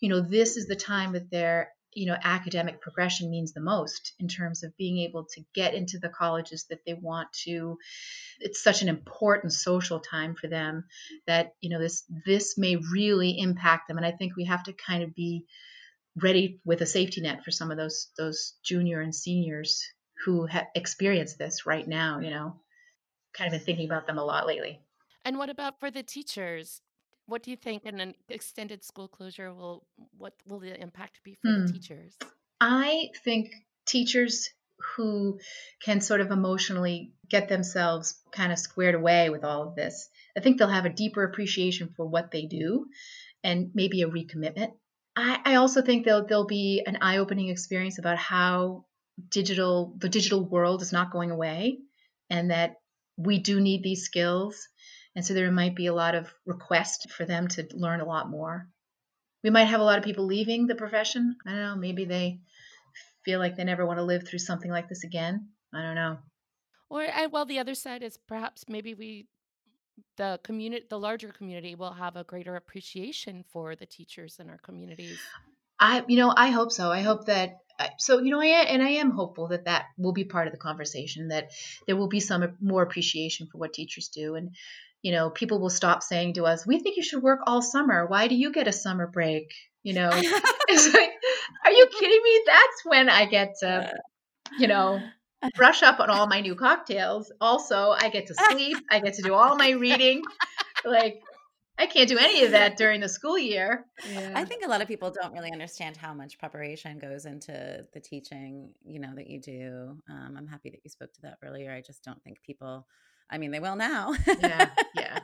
you 0.00 0.10
know, 0.10 0.20
this 0.20 0.56
is 0.56 0.66
the 0.66 0.76
time 0.76 1.12
that 1.14 1.30
their 1.30 1.72
you 1.94 2.06
know 2.06 2.16
academic 2.22 2.80
progression 2.80 3.30
means 3.30 3.52
the 3.52 3.60
most 3.60 4.12
in 4.18 4.28
terms 4.28 4.62
of 4.62 4.76
being 4.76 4.98
able 4.98 5.24
to 5.24 5.42
get 5.54 5.74
into 5.74 5.98
the 5.98 6.08
colleges 6.08 6.66
that 6.70 6.84
they 6.86 6.94
want 6.94 7.32
to 7.32 7.78
it's 8.40 8.62
such 8.62 8.82
an 8.82 8.88
important 8.88 9.52
social 9.52 10.00
time 10.00 10.34
for 10.34 10.48
them 10.48 10.84
that 11.26 11.54
you 11.60 11.70
know 11.70 11.78
this 11.78 12.04
this 12.26 12.58
may 12.58 12.76
really 12.76 13.38
impact 13.38 13.88
them 13.88 13.96
and 13.96 14.06
i 14.06 14.10
think 14.10 14.36
we 14.36 14.44
have 14.44 14.62
to 14.62 14.72
kind 14.72 15.02
of 15.02 15.14
be 15.14 15.44
ready 16.16 16.60
with 16.64 16.80
a 16.80 16.86
safety 16.86 17.20
net 17.20 17.44
for 17.44 17.50
some 17.50 17.70
of 17.70 17.76
those 17.76 18.08
those 18.16 18.54
junior 18.62 19.00
and 19.00 19.14
seniors 19.14 19.84
who 20.24 20.46
have 20.46 20.66
experienced 20.74 21.38
this 21.38 21.66
right 21.66 21.86
now. 21.86 22.20
You 22.20 22.30
know, 22.30 22.56
kind 23.36 23.48
of 23.48 23.58
been 23.58 23.64
thinking 23.64 23.86
about 23.86 24.06
them 24.06 24.18
a 24.18 24.24
lot 24.24 24.46
lately. 24.46 24.80
And 25.24 25.38
what 25.38 25.50
about 25.50 25.80
for 25.80 25.90
the 25.90 26.02
teachers? 26.02 26.82
What 27.26 27.42
do 27.42 27.50
you 27.50 27.56
think 27.56 27.84
in 27.84 28.00
an 28.00 28.14
extended 28.28 28.84
school 28.84 29.08
closure 29.08 29.52
will 29.52 29.86
what 30.18 30.34
will 30.46 30.60
the 30.60 30.78
impact 30.80 31.22
be 31.24 31.34
for 31.34 31.48
Hmm. 31.48 31.66
the 31.66 31.72
teachers? 31.72 32.16
I 32.60 33.10
think 33.24 33.52
teachers 33.86 34.50
who 34.96 35.38
can 35.82 36.00
sort 36.00 36.20
of 36.20 36.30
emotionally 36.30 37.12
get 37.28 37.48
themselves 37.48 38.20
kind 38.32 38.52
of 38.52 38.58
squared 38.58 38.94
away 38.94 39.30
with 39.30 39.44
all 39.44 39.68
of 39.68 39.74
this, 39.76 40.08
I 40.36 40.40
think 40.40 40.58
they'll 40.58 40.68
have 40.68 40.84
a 40.84 40.90
deeper 40.90 41.24
appreciation 41.24 41.92
for 41.96 42.06
what 42.06 42.30
they 42.30 42.46
do 42.46 42.86
and 43.42 43.70
maybe 43.74 44.02
a 44.02 44.08
recommitment. 44.08 44.72
I, 45.16 45.40
I 45.44 45.54
also 45.56 45.80
think 45.80 46.04
there'll, 46.04 46.26
there'll 46.26 46.46
be 46.46 46.82
an 46.86 46.98
eye 47.00 47.18
opening 47.18 47.48
experience 47.48 47.98
about 47.98 48.18
how 48.18 48.84
digital, 49.30 49.94
the 49.96 50.08
digital 50.08 50.44
world 50.44 50.82
is 50.82 50.92
not 50.92 51.12
going 51.12 51.30
away 51.30 51.78
and 52.28 52.50
that 52.50 52.76
we 53.16 53.38
do 53.38 53.60
need 53.60 53.82
these 53.82 54.04
skills. 54.04 54.68
And 55.16 55.24
so 55.24 55.34
there 55.34 55.50
might 55.50 55.76
be 55.76 55.86
a 55.86 55.94
lot 55.94 56.14
of 56.14 56.32
request 56.44 57.10
for 57.10 57.24
them 57.24 57.48
to 57.48 57.66
learn 57.72 58.00
a 58.00 58.04
lot 58.04 58.28
more 58.28 58.68
we 59.44 59.50
might 59.50 59.64
have 59.64 59.80
a 59.80 59.84
lot 59.84 59.98
of 59.98 60.04
people 60.04 60.24
leaving 60.24 60.66
the 60.66 60.74
profession. 60.74 61.36
I 61.46 61.50
don't 61.50 61.60
know. 61.60 61.76
Maybe 61.76 62.06
they 62.06 62.40
feel 63.24 63.38
like 63.38 63.56
they 63.56 63.64
never 63.64 63.84
want 63.86 63.98
to 63.98 64.02
live 64.02 64.26
through 64.26 64.38
something 64.38 64.70
like 64.70 64.88
this 64.88 65.04
again. 65.04 65.50
I 65.72 65.82
don't 65.82 65.94
know. 65.94 66.18
Or 66.88 67.02
uh, 67.02 67.28
well, 67.30 67.44
the 67.44 67.58
other 67.58 67.74
side 67.74 68.02
is 68.02 68.16
perhaps 68.26 68.64
maybe 68.68 68.94
we 68.94 69.26
the 70.16 70.40
community 70.42 70.86
the 70.88 70.98
larger 70.98 71.28
community 71.28 71.74
will 71.74 71.92
have 71.92 72.16
a 72.16 72.24
greater 72.24 72.56
appreciation 72.56 73.44
for 73.52 73.76
the 73.76 73.86
teachers 73.86 74.38
in 74.40 74.48
our 74.48 74.58
communities. 74.58 75.20
I, 75.78 76.04
you 76.08 76.16
know, 76.16 76.32
I 76.34 76.48
hope 76.48 76.72
so. 76.72 76.90
I 76.90 77.02
hope 77.02 77.26
that. 77.26 77.58
uh, 77.78 77.88
So 77.98 78.20
you 78.20 78.30
know, 78.30 78.40
I 78.40 78.46
and 78.46 78.82
I 78.82 78.90
am 79.02 79.10
hopeful 79.10 79.48
that 79.48 79.66
that 79.66 79.86
will 79.98 80.12
be 80.12 80.24
part 80.24 80.46
of 80.46 80.52
the 80.52 80.58
conversation. 80.58 81.28
That 81.28 81.50
there 81.86 81.96
will 81.96 82.08
be 82.08 82.20
some 82.20 82.56
more 82.60 82.82
appreciation 82.82 83.46
for 83.50 83.58
what 83.58 83.74
teachers 83.74 84.08
do, 84.08 84.36
and 84.36 84.54
you 85.04 85.12
know, 85.12 85.28
people 85.28 85.60
will 85.60 85.70
stop 85.70 86.02
saying 86.02 86.34
to 86.34 86.46
us, 86.46 86.66
"We 86.66 86.80
think 86.80 86.96
you 86.96 87.02
should 87.02 87.22
work 87.22 87.40
all 87.46 87.60
summer. 87.60 88.06
Why 88.06 88.26
do 88.26 88.34
you 88.34 88.50
get 88.50 88.66
a 88.66 88.72
summer 88.72 89.06
break?" 89.06 89.52
You 89.82 89.92
know, 89.92 90.10
it's 90.68 90.94
like, 90.94 91.10
are 91.64 91.70
you 91.70 91.86
kidding 91.86 92.22
me? 92.24 92.42
That's 92.46 92.84
when 92.84 93.08
I 93.10 93.26
get 93.26 93.54
to, 93.60 93.92
you 94.58 94.66
know, 94.66 95.00
brush 95.56 95.82
up 95.82 96.00
on 96.00 96.08
all 96.08 96.26
my 96.26 96.40
new 96.40 96.54
cocktails. 96.54 97.30
Also, 97.38 97.90
I 97.90 98.08
get 98.08 98.28
to 98.28 98.34
sleep. 98.34 98.78
I 98.90 99.00
get 99.00 99.14
to 99.14 99.22
do 99.22 99.34
all 99.34 99.56
my 99.56 99.70
reading. 99.70 100.22
Like, 100.86 101.22
I 101.76 101.86
can't 101.86 102.08
do 102.08 102.16
any 102.16 102.44
of 102.44 102.52
that 102.52 102.76
during 102.76 103.00
the 103.00 103.08
school 103.08 103.38
year. 103.38 103.84
Yeah. 104.08 104.32
I 104.34 104.44
think 104.44 104.64
a 104.64 104.68
lot 104.68 104.80
of 104.80 104.88
people 104.88 105.10
don't 105.10 105.34
really 105.34 105.52
understand 105.52 105.96
how 105.96 106.14
much 106.14 106.38
preparation 106.38 106.98
goes 106.98 107.26
into 107.26 107.84
the 107.92 108.00
teaching, 108.00 108.70
you 108.86 109.00
know, 109.00 109.14
that 109.16 109.28
you 109.28 109.40
do. 109.40 109.98
Um, 110.08 110.36
I'm 110.38 110.46
happy 110.46 110.70
that 110.70 110.80
you 110.84 110.90
spoke 110.90 111.12
to 111.14 111.22
that 111.22 111.38
earlier. 111.42 111.72
I 111.72 111.80
just 111.80 112.04
don't 112.04 112.22
think 112.22 112.42
people, 112.42 112.86
I 113.34 113.38
mean, 113.38 113.50
they 113.50 113.58
will 113.58 113.74
now. 113.74 114.14
yeah, 114.40 114.70
yeah. 114.94 115.18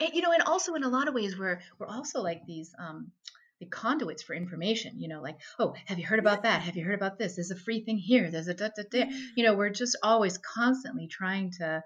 And, 0.00 0.10
you 0.12 0.20
know, 0.20 0.32
and 0.32 0.42
also 0.42 0.74
in 0.74 0.84
a 0.84 0.88
lot 0.88 1.08
of 1.08 1.14
ways, 1.14 1.38
we're 1.38 1.60
we're 1.78 1.86
also 1.86 2.20
like 2.20 2.42
these 2.46 2.74
um, 2.78 3.10
the 3.58 3.66
conduits 3.66 4.22
for 4.22 4.34
information. 4.34 5.00
You 5.00 5.08
know, 5.08 5.22
like, 5.22 5.38
oh, 5.58 5.74
have 5.86 5.98
you 5.98 6.06
heard 6.06 6.18
about 6.18 6.42
that? 6.42 6.60
Have 6.60 6.76
you 6.76 6.84
heard 6.84 6.94
about 6.94 7.18
this? 7.18 7.36
There's 7.36 7.50
a 7.50 7.56
free 7.56 7.82
thing 7.84 7.96
here. 7.96 8.30
There's 8.30 8.48
a 8.48 8.54
da 8.54 8.68
da 8.76 8.82
da. 8.90 9.10
You 9.34 9.44
know, 9.44 9.54
we're 9.54 9.70
just 9.70 9.96
always 10.02 10.36
constantly 10.36 11.08
trying 11.08 11.52
to, 11.58 11.82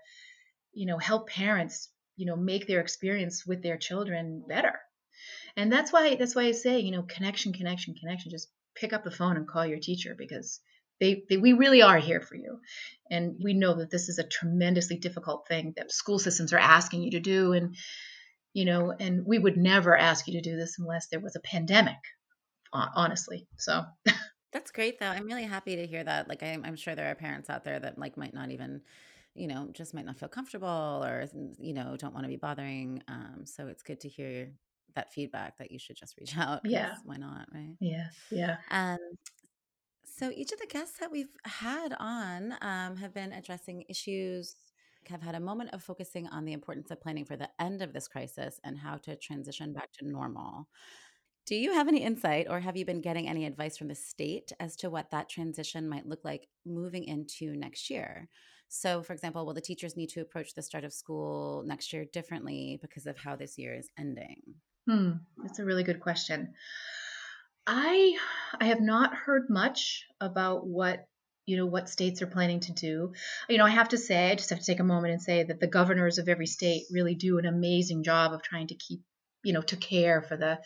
you 0.73 0.87
know, 0.87 0.99
help 0.99 1.29
parents, 1.29 1.91
you 2.17 2.27
know, 2.27 2.37
make 2.37 2.67
their 2.67 2.81
experience 2.81 3.47
with 3.47 3.63
their 3.63 3.79
children 3.79 4.43
better. 4.49 4.75
And 5.57 5.71
that's 5.71 5.93
why 5.93 6.17
that's 6.17 6.35
why 6.35 6.47
I 6.47 6.53
say, 6.53 6.81
you 6.81 6.91
know, 6.91 7.03
connection, 7.03 7.53
connection, 7.53 7.95
connection. 7.95 8.33
Just 8.33 8.49
pick 8.75 8.93
up 8.93 9.05
the 9.05 9.13
phone 9.13 9.37
and 9.37 9.47
call 9.47 9.65
your 9.65 9.79
teacher 9.79 10.17
because 10.19 10.59
they, 11.03 11.25
they 11.29 11.37
we 11.37 11.53
really 11.53 11.83
are 11.83 11.99
here 11.99 12.21
for 12.21 12.37
you. 12.37 12.61
And 13.11 13.41
we 13.43 13.55
know 13.55 13.75
that 13.75 13.91
this 13.91 14.09
is 14.09 14.19
a 14.19 14.27
tremendously 14.27 14.97
difficult 14.97 15.49
thing 15.49 15.75
that 15.77 15.91
school 15.91 16.21
systems 16.21 16.53
are 16.53 16.59
asking 16.59 17.03
you 17.03 17.11
to 17.11 17.21
do 17.21 17.53
and 17.53 17.77
you 18.55 18.67
know, 18.67 18.93
and 18.99 19.27
we 19.27 19.39
would 19.39 19.57
never 19.57 19.97
ask 19.97 20.29
you 20.29 20.35
to 20.35 20.43
do 20.43 20.57
this 20.57 20.79
unless 20.79 21.09
there 21.09 21.21
was 21.21 21.37
a 21.37 21.41
pandemic, 21.41 21.97
honestly. 22.73 23.49
So, 23.57 23.83
That's 24.53 24.71
great, 24.71 24.99
though. 25.01 25.07
I'm 25.07 25.25
really 25.25 25.45
happy 25.45 25.77
to 25.77 25.87
hear 25.87 26.05
that. 26.05 26.29
Like, 26.29 26.43
I'm, 26.43 26.63
I'm 26.63 26.77
sure 26.77 26.95
there 26.95 27.11
are 27.11 27.15
parents 27.15 27.49
out 27.49 27.65
there 27.65 27.81
that 27.81 27.97
like 27.99 28.19
might 28.19 28.35
not 28.35 28.51
even, 28.51 28.83
you 29.35 29.49
know, 29.49 29.71
just 29.73 29.95
might 29.95 30.05
not 30.05 30.19
feel 30.19 30.29
comfortable 30.29 31.03
or 31.03 31.25
you 31.59 31.73
know 31.73 31.97
don't 31.99 32.13
want 32.13 32.25
to 32.25 32.29
be 32.29 32.37
bothering. 32.37 33.03
Um, 33.09 33.45
so 33.47 33.69
it's 33.69 33.83
good 33.83 34.01
to 34.01 34.09
hear 34.09 34.53
that 34.95 35.15
feedback 35.15 35.57
that 35.57 35.73
you 35.73 35.79
should 35.79 35.97
just 35.97 36.19
reach 36.19 36.37
out 36.39 36.61
Yeah. 36.65 36.95
why 37.05 37.17
not, 37.17 37.49
right? 37.55 37.75
yeah, 37.81 38.09
yeah. 38.31 38.57
Um, 38.71 38.99
so 40.19 40.31
each 40.35 40.53
of 40.53 40.59
the 40.59 40.67
guests 40.67 40.99
that 40.99 41.11
we've 41.11 41.35
had 41.45 41.95
on 41.99 42.55
um, 42.61 42.97
have 42.97 43.15
been 43.15 43.33
addressing 43.33 43.85
issues, 43.89 44.55
have 45.09 45.23
had 45.23 45.35
a 45.35 45.41
moment 45.41 45.71
of 45.73 45.83
focusing 45.83 46.29
on 46.29 46.45
the 46.45 46.53
importance 46.53 46.91
of 46.91 47.01
planning 47.01 47.25
for 47.25 47.37
the 47.37 47.49
end 47.59 47.81
of 47.81 47.93
this 47.93 48.09
crisis 48.09 48.61
and 48.63 48.79
how 48.79 48.97
to 48.99 49.17
transition 49.17 49.73
back 49.73 49.91
to 49.95 50.07
normal. 50.07 50.69
Do 51.47 51.57
you 51.57 51.73
have 51.73 51.89
any 51.89 52.03
insight 52.03 52.47
or 52.49 52.61
have 52.61 52.77
you 52.77 52.85
been 52.85 53.01
getting 53.01 53.29
any 53.29 53.47
advice 53.47 53.77
from 53.77 53.89
the 53.89 53.95
state 53.95 54.53
as 54.61 54.77
to 54.77 54.91
what 54.91 55.11
that 55.11 55.29
transition 55.29 55.89
might 55.89 56.07
look 56.07 56.21
like 56.25 56.47
moving 56.65 57.05
into 57.05 57.57
next 57.57 57.91
year? 57.91 58.29
So, 58.69 59.03
for 59.03 59.13
example, 59.13 59.45
will 59.45 59.55
the 59.55 59.61
teachers 59.61 59.97
need 59.97 60.11
to 60.11 60.21
approach 60.21 60.55
the 60.55 60.63
start 60.63 60.85
of 60.85 60.93
school 60.93 61.65
next 61.67 61.93
year 61.93 62.05
differently 62.05 62.79
because 62.81 63.07
of 63.07 63.19
how 63.19 63.35
this 63.35 63.59
year 63.59 63.75
is 63.75 63.89
ending? 63.99 64.41
Hmm, 64.89 65.13
that's 65.43 65.59
a 65.59 65.65
really 65.65 65.85
good 65.85 66.01
question. 66.01 66.55
I 67.67 68.17
I 68.61 68.67
have 68.67 68.81
not 68.81 69.15
heard 69.15 69.49
much 69.49 70.05
about 70.21 70.67
what 70.67 71.05
you 71.47 71.57
know 71.57 71.67
what 71.67 71.89
states 71.89 72.23
are 72.23 72.27
planning 72.27 72.61
to 72.61 72.73
do. 72.73 73.13
You 73.49 73.59
know, 73.59 73.65
I 73.65 73.71
have 73.71 73.91
to 73.91 73.99
say, 73.99 74.31
I 74.31 74.35
just 74.35 74.51
have 74.51 74.61
to 74.61 74.65
take 74.65 74.81
a 74.81 74.85
moment 74.85 75.13
and 75.13 75.23
say 75.23 75.43
that 75.45 75.61
the 75.61 75.67
governors 75.67 76.19
of 76.19 76.29
every 76.29 76.47
state 76.47 76.85
really 76.91 77.15
do 77.15 77.39
an 77.39 77.47
amazing 77.47 78.05
job 78.05 78.33
of 78.33 78.43
trying 78.43 78.69
to 78.69 78.75
keep 78.75 79.01
you 79.45 79.53
know 79.53 79.63
to 79.63 79.77
care 79.77 80.23
for 80.23 80.37
the 80.37 80.59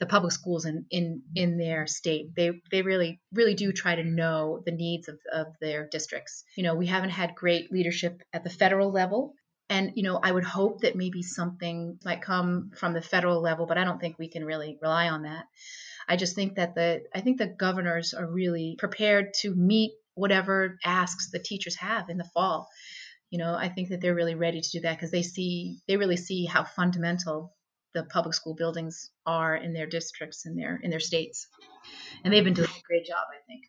the 0.00 0.06
public 0.06 0.32
schools 0.32 0.64
in 0.64 0.86
in 0.90 1.22
in 1.34 1.58
their 1.58 1.86
state. 1.86 2.34
They 2.36 2.60
they 2.70 2.82
really 2.82 3.20
really 3.32 3.54
do 3.54 3.72
try 3.72 3.96
to 3.96 4.04
know 4.04 4.62
the 4.64 4.72
needs 4.72 5.08
of 5.08 5.18
of 5.32 5.46
their 5.60 5.88
districts. 5.88 6.44
You 6.56 6.64
know 6.64 6.74
we 6.74 6.86
haven't 6.86 7.10
had 7.10 7.34
great 7.34 7.72
leadership 7.72 8.22
at 8.32 8.44
the 8.44 8.50
federal 8.50 8.92
level. 8.92 9.34
And 9.70 9.92
you 9.94 10.02
know 10.02 10.20
i 10.22 10.30
would 10.30 10.44
hope 10.44 10.82
that 10.82 10.94
maybe 10.94 11.22
something 11.22 11.98
might 12.04 12.20
come 12.20 12.70
from 12.76 12.92
the 12.92 13.00
federal 13.00 13.40
level 13.40 13.64
but 13.66 13.78
i 13.78 13.84
don't 13.84 13.98
think 13.98 14.18
we 14.18 14.28
can 14.28 14.44
really 14.44 14.78
rely 14.82 15.08
on 15.08 15.22
that 15.22 15.46
i 16.08 16.16
just 16.16 16.34
think 16.34 16.56
that 16.56 16.74
the 16.74 17.02
i 17.14 17.20
think 17.20 17.38
the 17.38 17.46
governors 17.46 18.14
are 18.14 18.26
really 18.26 18.76
prepared 18.78 19.32
to 19.34 19.54
meet 19.54 19.92
whatever 20.14 20.78
asks 20.84 21.30
the 21.30 21.40
teachers 21.40 21.74
have 21.76 22.08
in 22.08 22.18
the 22.18 22.30
fall. 22.34 22.68
You 23.30 23.38
know 23.38 23.54
i 23.54 23.68
think 23.68 23.88
that 23.88 24.00
they're 24.00 24.14
really 24.14 24.36
ready 24.36 24.60
to 24.60 24.70
do 24.70 24.80
that 24.82 24.96
because 24.96 25.10
they 25.10 25.22
see 25.22 25.78
they 25.88 25.96
really 25.96 26.16
see 26.16 26.44
how 26.44 26.64
fundamental 26.64 27.54
the 27.94 28.04
public 28.04 28.34
school 28.34 28.54
buildings 28.54 29.10
are 29.26 29.56
in 29.56 29.72
their 29.72 29.86
districts 29.86 30.46
in 30.46 30.56
their 30.56 30.78
in 30.82 30.90
their 30.90 31.00
states. 31.00 31.46
And 32.24 32.32
they've 32.32 32.44
been 32.44 32.54
doing 32.54 32.68
a 32.68 32.88
great 32.88 33.06
job 33.06 33.24
i 33.30 33.42
think 33.46 33.64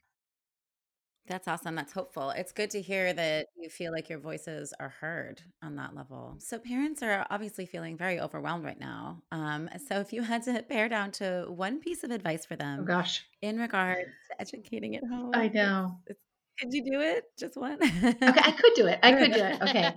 That's 1.27 1.47
awesome. 1.47 1.75
That's 1.75 1.91
hopeful. 1.93 2.29
It's 2.29 2.51
good 2.51 2.69
to 2.71 2.81
hear 2.81 3.11
that 3.13 3.47
you 3.57 3.69
feel 3.69 3.91
like 3.91 4.09
your 4.09 4.19
voices 4.19 4.73
are 4.79 4.89
heard 4.89 5.41
on 5.63 5.75
that 5.77 5.95
level. 5.95 6.35
So, 6.39 6.59
parents 6.59 7.01
are 7.01 7.25
obviously 7.31 7.65
feeling 7.65 7.97
very 7.97 8.19
overwhelmed 8.19 8.63
right 8.63 8.79
now. 8.79 9.23
Um, 9.31 9.69
so, 9.87 9.99
if 9.99 10.13
you 10.13 10.21
had 10.21 10.43
to 10.43 10.61
pare 10.63 10.87
down 10.87 11.11
to 11.13 11.45
one 11.49 11.79
piece 11.79 12.03
of 12.03 12.11
advice 12.11 12.45
for 12.45 12.53
oh 12.53 12.57
them 12.57 12.85
gosh 12.85 13.25
in 13.41 13.57
regards 13.57 14.09
to 14.29 14.41
educating 14.41 14.95
at 14.95 15.03
home, 15.03 15.31
i 15.33 15.45
it's- 15.45 15.55
know 15.55 15.99
it's- 16.05 16.21
could 16.57 16.73
you 16.73 16.85
do 16.89 17.01
it? 17.01 17.25
Just 17.37 17.57
one? 17.57 17.77
okay 17.83 18.15
i 18.23 18.51
could 18.51 18.73
do 18.75 18.85
it 18.87 18.97
i 19.03 19.11
could 19.11 19.33
do 19.33 19.43
it 19.43 19.61
okay 19.61 19.91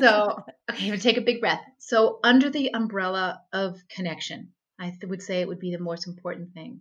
so 0.00 0.38
okay 0.70 0.84
I'm 0.84 0.88
gonna 0.88 0.98
take 0.98 1.18
a 1.18 1.20
big 1.20 1.40
breath 1.40 1.60
so 1.78 2.20
under 2.24 2.48
the 2.48 2.72
umbrella 2.72 3.42
of 3.52 3.76
connection 3.94 4.52
i 4.78 4.88
th- 4.90 5.02
would 5.04 5.20
say 5.20 5.40
it 5.42 5.48
would 5.48 5.58
be 5.60 5.70
the 5.72 5.82
most 5.82 6.06
important 6.06 6.54
thing 6.54 6.80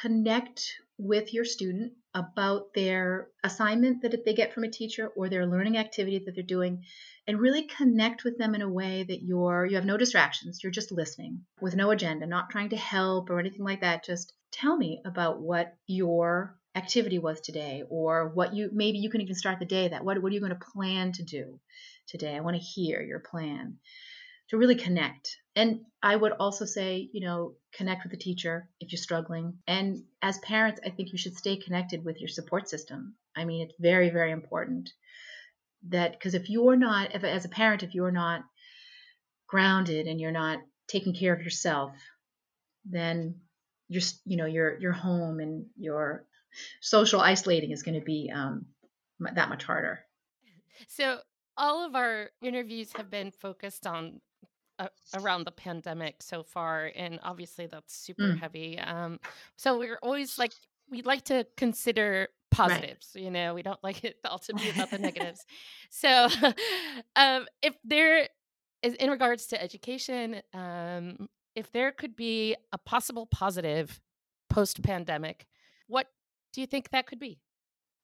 connect 0.00 0.72
with 0.98 1.34
your 1.34 1.44
student 1.44 1.92
about 2.14 2.72
their 2.74 3.28
assignment 3.44 4.02
that 4.02 4.24
they 4.24 4.32
get 4.32 4.54
from 4.54 4.64
a 4.64 4.70
teacher 4.70 5.08
or 5.08 5.28
their 5.28 5.46
learning 5.46 5.76
activity 5.76 6.18
that 6.24 6.34
they're 6.34 6.42
doing 6.42 6.82
and 7.26 7.38
really 7.38 7.64
connect 7.64 8.24
with 8.24 8.38
them 8.38 8.54
in 8.54 8.62
a 8.62 8.68
way 8.68 9.02
that 9.02 9.22
you're 9.22 9.66
you 9.66 9.76
have 9.76 9.84
no 9.84 9.96
distractions. 9.96 10.60
You're 10.62 10.72
just 10.72 10.92
listening 10.92 11.42
with 11.60 11.76
no 11.76 11.90
agenda 11.90 12.26
not 12.26 12.50
trying 12.50 12.70
to 12.70 12.76
help 12.76 13.28
or 13.28 13.38
anything 13.38 13.64
like 13.64 13.82
that. 13.82 14.04
Just 14.04 14.32
tell 14.52 14.76
me 14.76 15.02
about 15.04 15.40
what 15.40 15.74
your 15.86 16.56
activity 16.74 17.18
was 17.18 17.40
today 17.40 17.82
or 17.88 18.28
what 18.28 18.54
you 18.54 18.70
maybe 18.72 18.98
you 18.98 19.10
can 19.10 19.20
even 19.20 19.34
start 19.34 19.58
the 19.58 19.64
day 19.64 19.88
that 19.88 20.04
what, 20.04 20.20
what 20.22 20.30
are 20.30 20.34
you 20.34 20.40
going 20.40 20.52
to 20.52 20.66
plan 20.72 21.12
to 21.12 21.22
do 21.22 21.58
today? 22.06 22.36
I 22.36 22.40
want 22.40 22.56
to 22.56 22.62
hear 22.62 23.02
your 23.02 23.20
plan 23.20 23.78
to 24.48 24.56
really 24.56 24.76
connect. 24.76 25.36
And 25.54 25.80
i 26.02 26.14
would 26.14 26.32
also 26.32 26.64
say 26.64 27.08
you 27.12 27.20
know 27.20 27.54
connect 27.72 28.04
with 28.04 28.12
the 28.12 28.18
teacher 28.18 28.68
if 28.80 28.92
you're 28.92 28.98
struggling. 28.98 29.58
And 29.66 30.04
as 30.22 30.38
parents 30.38 30.80
i 30.84 30.90
think 30.90 31.12
you 31.12 31.18
should 31.18 31.36
stay 31.36 31.56
connected 31.56 32.04
with 32.04 32.20
your 32.20 32.28
support 32.28 32.68
system. 32.68 33.14
I 33.34 33.44
mean 33.44 33.66
it's 33.66 33.78
very 33.78 34.10
very 34.10 34.32
important 34.32 34.92
that 35.88 36.12
because 36.12 36.34
if 36.34 36.50
you're 36.50 36.76
not 36.76 37.14
if, 37.14 37.24
as 37.24 37.44
a 37.44 37.48
parent 37.50 37.82
if 37.82 37.94
you're 37.94 38.10
not 38.10 38.42
grounded 39.46 40.06
and 40.06 40.20
you're 40.20 40.32
not 40.32 40.58
taking 40.88 41.14
care 41.14 41.32
of 41.32 41.42
yourself 41.42 41.92
then 42.84 43.36
your 43.88 44.02
you 44.24 44.36
know 44.36 44.46
your 44.46 44.78
your 44.78 44.92
home 44.92 45.40
and 45.40 45.66
your 45.76 46.24
social 46.80 47.20
isolating 47.20 47.70
is 47.70 47.82
going 47.82 47.98
to 47.98 48.04
be 48.04 48.30
um, 48.34 48.66
that 49.34 49.48
much 49.48 49.64
harder. 49.64 50.00
So 50.88 51.18
all 51.56 51.84
of 51.84 51.94
our 51.94 52.30
interviews 52.42 52.92
have 52.96 53.10
been 53.10 53.30
focused 53.30 53.86
on 53.86 54.20
uh, 54.78 54.88
around 55.14 55.44
the 55.44 55.52
pandemic 55.52 56.22
so 56.22 56.42
far, 56.42 56.90
and 56.94 57.18
obviously 57.22 57.66
that's 57.66 57.94
super 57.96 58.32
Mm. 58.32 58.34
heavy. 58.34 58.78
Um, 58.78 59.18
so 59.56 59.78
we're 59.78 59.98
always 60.02 60.38
like 60.38 60.52
we'd 60.90 61.06
like 61.06 61.24
to 61.24 61.46
consider 61.56 62.28
Right. 62.62 62.90
positives. 62.90 63.12
You 63.16 63.30
know, 63.30 63.54
we 63.54 63.62
don't 63.62 63.82
like 63.82 64.04
it 64.04 64.16
all 64.24 64.38
to 64.40 64.54
be 64.54 64.68
about 64.68 64.90
the 64.90 64.98
negatives. 64.98 65.44
So, 65.90 66.28
um, 67.16 67.46
if 67.62 67.76
there 67.84 68.28
is 68.82 68.94
in 68.94 69.10
regards 69.10 69.46
to 69.48 69.62
education, 69.62 70.42
um, 70.52 71.28
if 71.54 71.72
there 71.72 71.92
could 71.92 72.16
be 72.16 72.56
a 72.72 72.78
possible 72.78 73.26
positive 73.26 74.00
post 74.48 74.82
pandemic, 74.82 75.46
what 75.88 76.08
do 76.52 76.60
you 76.60 76.66
think 76.66 76.90
that 76.90 77.06
could 77.06 77.18
be? 77.18 77.40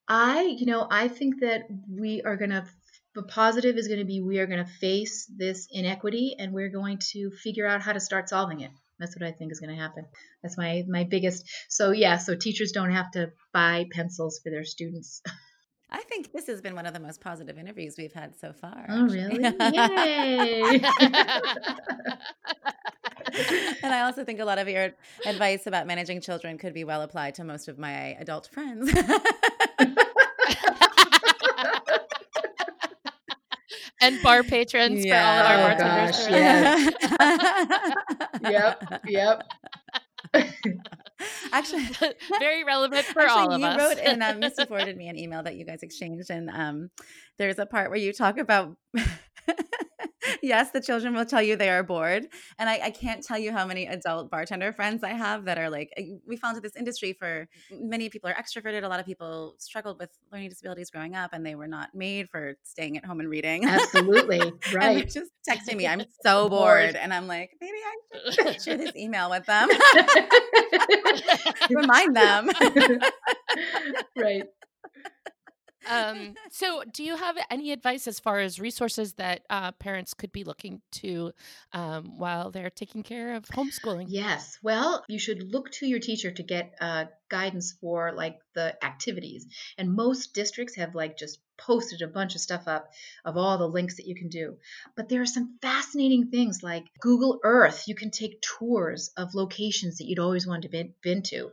I, 0.08 0.42
you 0.58 0.66
know, 0.66 0.86
I 0.90 1.08
think 1.08 1.40
that 1.40 1.62
we 1.88 2.22
are 2.22 2.36
going 2.36 2.50
to, 2.50 2.66
the 3.14 3.22
positive 3.22 3.76
is 3.76 3.88
going 3.88 4.00
to 4.00 4.06
be 4.06 4.20
we 4.20 4.38
are 4.38 4.46
going 4.46 4.64
to 4.64 4.70
face 4.80 5.30
this 5.36 5.68
inequity 5.70 6.36
and 6.38 6.52
we're 6.52 6.70
going 6.70 6.98
to 7.12 7.30
figure 7.30 7.66
out 7.66 7.82
how 7.82 7.92
to 7.92 8.00
start 8.00 8.28
solving 8.28 8.60
it. 8.60 8.70
That's 8.98 9.18
what 9.18 9.26
I 9.26 9.32
think 9.32 9.52
is 9.52 9.60
going 9.60 9.74
to 9.74 9.80
happen. 9.80 10.06
That's 10.42 10.56
my 10.56 10.84
my 10.88 11.04
biggest. 11.04 11.44
So 11.68 11.90
yeah, 11.90 12.18
so 12.18 12.36
teachers 12.36 12.72
don't 12.72 12.92
have 12.92 13.10
to 13.12 13.32
buy 13.52 13.86
pencils 13.90 14.40
for 14.42 14.50
their 14.50 14.64
students. 14.64 15.22
I 15.92 16.02
think 16.04 16.32
this 16.32 16.46
has 16.46 16.62
been 16.62 16.74
one 16.74 16.86
of 16.86 16.94
the 16.94 17.00
most 17.00 17.20
positive 17.20 17.58
interviews 17.58 17.96
we've 17.98 18.14
had 18.14 18.34
so 18.40 18.54
far. 18.54 18.86
Oh, 18.88 19.08
really? 19.08 19.42
Yay! 19.42 20.80
and 23.82 23.92
I 23.92 24.00
also 24.02 24.24
think 24.24 24.40
a 24.40 24.46
lot 24.46 24.58
of 24.58 24.68
your 24.68 24.92
advice 25.26 25.66
about 25.66 25.86
managing 25.86 26.22
children 26.22 26.56
could 26.56 26.72
be 26.72 26.84
well 26.84 27.02
applied 27.02 27.34
to 27.36 27.44
most 27.44 27.68
of 27.68 27.78
my 27.78 28.16
adult 28.18 28.48
friends. 28.50 28.90
and 34.02 34.22
bar 34.22 34.42
patrons 34.42 35.04
for 35.06 35.14
all 35.14 35.38
of 35.38 35.46
our 35.46 35.54
Oh, 35.54 35.76
bartenders. 35.76 36.18
gosh, 36.18 36.30
around. 36.30 36.94
yeah. 38.42 38.50
yep, 38.50 38.82
yep. 39.06 39.42
Actually, 41.52 41.84
Very 42.40 42.64
relevant 42.64 43.04
for 43.04 43.22
Actually, 43.22 43.40
all 43.42 43.52
of 43.52 43.60
you 43.60 43.66
us. 43.66 43.76
You 43.76 43.88
wrote 43.88 43.98
and 43.98 44.22
um, 44.22 44.38
Missy 44.40 44.64
forwarded 44.64 44.96
me 44.96 45.08
an 45.08 45.18
email 45.18 45.42
that 45.42 45.56
you 45.56 45.64
guys 45.64 45.82
exchanged, 45.82 46.30
and 46.30 46.50
um, 46.50 46.90
there's 47.38 47.58
a 47.58 47.66
part 47.66 47.90
where 47.90 47.98
you 47.98 48.12
talk 48.12 48.38
about. 48.38 48.76
yes, 50.42 50.70
the 50.72 50.80
children 50.80 51.14
will 51.14 51.24
tell 51.24 51.40
you 51.42 51.56
they 51.56 51.70
are 51.70 51.82
bored, 51.82 52.26
and 52.58 52.68
I, 52.68 52.80
I 52.84 52.90
can't 52.90 53.22
tell 53.24 53.38
you 53.38 53.52
how 53.52 53.64
many 53.66 53.86
adult 53.86 54.30
bartender 54.30 54.72
friends 54.72 55.02
I 55.04 55.10
have 55.10 55.44
that 55.46 55.56
are 55.58 55.70
like, 55.70 55.90
"Uh, 55.98 56.02
we 56.26 56.36
fell 56.36 56.50
into 56.50 56.60
this 56.60 56.76
industry 56.76 57.12
for 57.12 57.48
many 57.70 58.08
people 58.10 58.28
are 58.30 58.34
extroverted. 58.34 58.82
A 58.84 58.88
lot 58.88 59.00
of 59.00 59.06
people 59.06 59.54
struggled 59.58 59.98
with 59.98 60.10
learning 60.32 60.48
disabilities 60.50 60.90
growing 60.90 61.14
up, 61.14 61.30
and 61.32 61.44
they 61.46 61.54
were 61.54 61.68
not 61.68 61.94
made 61.94 62.28
for 62.28 62.54
staying 62.62 62.96
at 62.98 63.04
home 63.04 63.20
and 63.20 63.28
reading. 63.30 63.64
Absolutely. 63.64 64.40
And 64.72 64.74
Right. 64.74 65.08
just 65.10 65.30
texting 65.48 65.76
me, 65.76 65.86
I'm 65.92 66.02
so 66.24 66.48
Bored. 66.48 66.92
bored. 66.92 66.96
And 66.96 67.12
I'm 67.14 67.26
like, 67.26 67.50
maybe 67.60 67.76
I 67.84 68.30
should 68.52 68.62
share 68.62 68.76
this 68.76 68.94
email 68.96 69.30
with 69.30 69.46
them. 69.46 69.68
Remind 71.70 72.16
them. 72.16 72.50
right. 74.16 74.44
Um, 75.88 76.34
so, 76.50 76.82
do 76.92 77.02
you 77.02 77.16
have 77.16 77.36
any 77.50 77.72
advice 77.72 78.06
as 78.06 78.20
far 78.20 78.40
as 78.40 78.60
resources 78.60 79.14
that 79.14 79.42
uh, 79.50 79.72
parents 79.72 80.14
could 80.14 80.32
be 80.32 80.44
looking 80.44 80.80
to 80.92 81.32
um, 81.72 82.18
while 82.18 82.50
they're 82.50 82.70
taking 82.70 83.02
care 83.02 83.34
of 83.34 83.46
homeschooling? 83.46 84.06
Yes. 84.08 84.58
Well, 84.62 85.04
you 85.08 85.18
should 85.18 85.52
look 85.52 85.70
to 85.72 85.86
your 85.86 85.98
teacher 85.98 86.30
to 86.30 86.42
get 86.42 86.74
uh, 86.80 87.06
guidance 87.32 87.74
for 87.80 88.12
like 88.12 88.36
the 88.54 88.76
activities. 88.84 89.46
And 89.78 89.96
most 89.96 90.34
districts 90.34 90.76
have 90.76 90.94
like 90.94 91.16
just 91.16 91.40
posted 91.58 92.02
a 92.02 92.08
bunch 92.08 92.34
of 92.34 92.40
stuff 92.40 92.66
up 92.66 92.90
of 93.24 93.36
all 93.36 93.58
the 93.58 93.68
links 93.68 93.96
that 93.96 94.06
you 94.06 94.14
can 94.14 94.28
do. 94.28 94.56
But 94.96 95.08
there 95.08 95.22
are 95.22 95.26
some 95.26 95.58
fascinating 95.62 96.28
things 96.30 96.62
like 96.62 96.84
Google 97.00 97.38
Earth. 97.44 97.84
You 97.86 97.94
can 97.94 98.10
take 98.10 98.42
tours 98.58 99.10
of 99.16 99.34
locations 99.34 99.98
that 99.98 100.06
you'd 100.06 100.18
always 100.18 100.46
wanted 100.46 100.62
to 100.62 100.68
been, 100.68 100.94
been 101.02 101.22
to. 101.24 101.50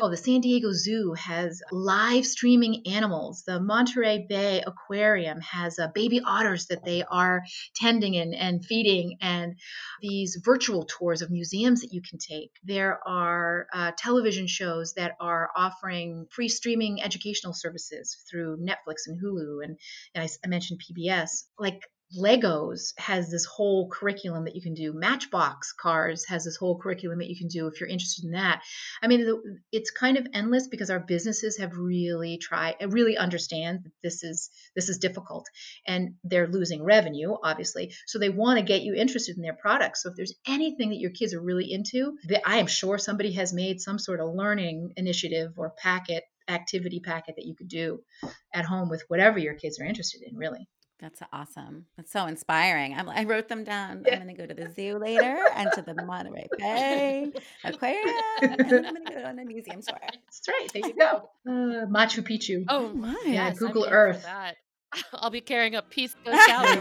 Oh, 0.00 0.10
the 0.10 0.16
San 0.16 0.40
Diego 0.40 0.72
Zoo 0.72 1.14
has 1.14 1.62
live 1.70 2.26
streaming 2.26 2.86
animals. 2.86 3.42
The 3.46 3.60
Monterey 3.60 4.26
Bay 4.28 4.62
Aquarium 4.66 5.40
has 5.40 5.78
uh, 5.78 5.88
baby 5.94 6.20
otters 6.24 6.66
that 6.66 6.84
they 6.84 7.02
are 7.02 7.42
tending 7.74 8.16
and, 8.16 8.34
and 8.34 8.64
feeding, 8.64 9.18
and 9.20 9.56
these 10.00 10.40
virtual 10.42 10.86
tours 10.88 11.22
of 11.22 11.30
museums 11.30 11.82
that 11.82 11.92
you 11.92 12.00
can 12.02 12.18
take. 12.18 12.52
There 12.64 12.98
are 13.06 13.66
uh, 13.72 13.92
television 13.96 14.46
shows 14.46 14.94
that 14.94 15.16
are 15.20 15.50
offering 15.54 16.26
free 16.30 16.48
streaming 16.48 17.02
educational 17.02 17.52
services 17.52 18.24
through 18.28 18.56
Netflix 18.58 19.06
and 19.06 19.20
Hulu, 19.22 19.64
and, 19.64 19.78
and 20.14 20.24
I, 20.24 20.28
I 20.44 20.48
mentioned 20.48 20.80
PBS. 20.80 21.44
Like 21.58 21.82
Legos 22.18 22.92
has 22.98 23.30
this 23.30 23.44
whole 23.44 23.88
curriculum 23.88 24.44
that 24.44 24.56
you 24.56 24.62
can 24.62 24.74
do. 24.74 24.92
Matchbox 24.92 25.72
Cars 25.72 26.24
has 26.26 26.44
this 26.44 26.56
whole 26.56 26.78
curriculum 26.78 27.18
that 27.18 27.28
you 27.28 27.36
can 27.36 27.46
do 27.48 27.68
if 27.68 27.78
you're 27.78 27.88
interested 27.88 28.24
in 28.24 28.32
that. 28.32 28.62
I 29.02 29.06
mean, 29.06 29.40
it's 29.70 29.90
kind 29.90 30.16
of 30.16 30.26
endless 30.34 30.66
because 30.66 30.90
our 30.90 30.98
businesses 30.98 31.58
have 31.58 31.76
really 31.76 32.38
tried, 32.38 32.76
uh, 32.82 32.88
really 32.88 33.16
understand 33.16 33.84
that 33.84 33.92
this 34.02 34.24
is 34.24 34.50
this 34.74 34.88
is 34.88 34.98
difficult, 34.98 35.46
and 35.86 36.14
they're 36.24 36.48
losing 36.48 36.82
revenue, 36.82 37.34
obviously. 37.42 37.92
So 38.06 38.18
they 38.18 38.28
want 38.28 38.58
to 38.58 38.64
get 38.64 38.82
you 38.82 38.94
interested 38.94 39.36
in 39.36 39.42
their 39.42 39.54
products. 39.54 40.02
So 40.02 40.10
if 40.10 40.16
there's 40.16 40.34
anything 40.46 40.90
that 40.90 41.00
your 41.00 41.12
kids 41.12 41.32
are 41.34 41.40
really 41.40 41.72
into, 41.72 42.16
I 42.44 42.58
am 42.58 42.66
sure 42.66 42.98
somebody 42.98 43.32
has 43.32 43.52
made 43.52 43.80
some 43.80 43.98
sort 43.98 44.20
of 44.20 44.34
learning 44.34 44.94
initiative 44.96 45.52
or 45.56 45.70
packet 45.70 46.24
activity 46.48 46.98
packet 46.98 47.36
that 47.36 47.46
you 47.46 47.54
could 47.54 47.68
do 47.68 48.02
at 48.52 48.64
home 48.64 48.88
with 48.88 49.04
whatever 49.06 49.38
your 49.38 49.54
kids 49.54 49.78
are 49.78 49.84
interested 49.84 50.22
in. 50.22 50.36
Really. 50.36 50.66
That's 51.00 51.22
awesome. 51.32 51.86
That's 51.96 52.12
so 52.12 52.26
inspiring. 52.26 52.94
I'm, 52.94 53.08
I 53.08 53.24
wrote 53.24 53.48
them 53.48 53.64
down. 53.64 54.04
Yeah. 54.06 54.16
I'm 54.16 54.24
going 54.24 54.36
to 54.36 54.42
go 54.42 54.46
to 54.46 54.52
the 54.54 54.70
zoo 54.74 54.98
later 54.98 55.38
and 55.54 55.70
to 55.74 55.82
the 55.82 55.94
Monterey 56.04 56.46
Bay 56.58 57.32
Aquarium. 57.64 58.14
And 58.42 58.70
then 58.70 58.84
I'm 58.84 58.94
going 58.94 59.06
to 59.06 59.14
go 59.14 59.24
on 59.24 59.38
a 59.38 59.44
museum 59.44 59.80
tour. 59.80 59.98
That's 60.00 60.42
right. 60.48 60.68
There 60.72 60.86
you 60.86 60.94
go. 60.94 61.30
Uh, 61.46 61.86
Machu 61.86 62.22
Picchu. 62.22 62.64
Oh, 62.68 62.92
my. 62.92 63.16
Yeah, 63.24 63.48
yes, 63.48 63.62
I'm 63.62 63.72
Earth. 63.88 64.24
That. 64.24 64.56
I'll 65.14 65.30
be 65.30 65.40
carrying 65.40 65.74
a 65.74 65.80
piece 65.82 66.14
of 66.14 66.24
There 66.32 66.34
you 66.34 66.46
salad. 66.46 66.80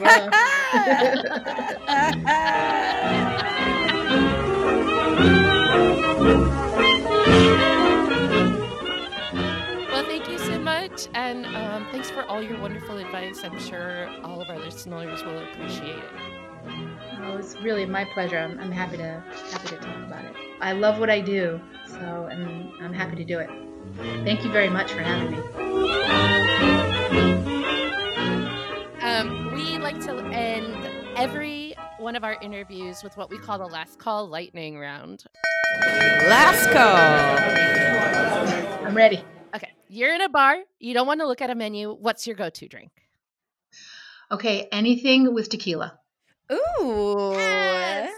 Much, 11.00 11.16
and 11.16 11.46
um, 11.56 11.88
thanks 11.92 12.10
for 12.10 12.24
all 12.24 12.42
your 12.42 12.60
wonderful 12.60 12.98
advice. 12.98 13.44
I'm 13.44 13.60
sure 13.60 14.10
all 14.24 14.42
of 14.42 14.50
our 14.50 14.60
listeners 14.60 15.24
will 15.24 15.40
appreciate 15.40 15.98
it. 15.98 16.04
Oh, 17.22 17.38
it's 17.38 17.56
really 17.62 17.86
my 17.86 18.06
pleasure. 18.14 18.38
I'm, 18.38 18.60
I'm 18.60 18.72
happy 18.72 18.98
to 18.98 19.24
happy 19.52 19.68
to 19.70 19.78
talk 19.78 19.98
about 20.08 20.26
it. 20.26 20.36
I 20.62 20.74
love 20.74 21.00
what 21.00 21.10
I 21.10 21.22
do, 21.22 21.62
so 21.88 22.28
and 22.32 22.72
I'm 22.82 22.94
happy 22.94 23.16
to 23.16 23.24
do 23.24 23.40
it. 23.40 23.50
Thank 24.24 24.44
you 24.44 24.52
very 24.52 24.70
much 24.70 24.92
for 24.92 25.00
having 25.00 25.32
me. 25.32 25.38
Um, 29.02 29.54
we 29.54 29.78
like 29.78 30.00
to 30.02 30.18
end 30.34 31.16
every 31.18 31.76
one 31.98 32.16
of 32.16 32.24
our 32.24 32.38
interviews 32.42 33.04
with 33.04 33.16
what 33.18 33.30
we 33.30 33.38
call 33.38 33.58
the 33.58 33.68
last 33.68 34.00
call 34.00 34.28
lightning 34.28 34.78
round. 34.78 35.24
Last 35.82 36.70
call. 36.72 36.96
I'm 38.86 38.96
ready. 38.96 39.24
Okay, 39.90 39.98
you're 39.98 40.14
in 40.14 40.22
a 40.22 40.30
bar. 40.30 40.58
You 40.80 40.94
don't 40.94 41.08
want 41.08 41.20
to 41.22 41.28
look 41.28 41.42
at 41.42 41.50
a 41.50 41.56
menu. 41.56 41.94
What's 41.94 42.28
your 42.28 42.36
go-to 42.36 42.68
drink? 42.68 42.92
Okay, 44.32 44.68
anything 44.72 45.34
with 45.34 45.50
tequila. 45.50 46.00
Ooh. 46.52 47.34
Yes! 47.34 48.14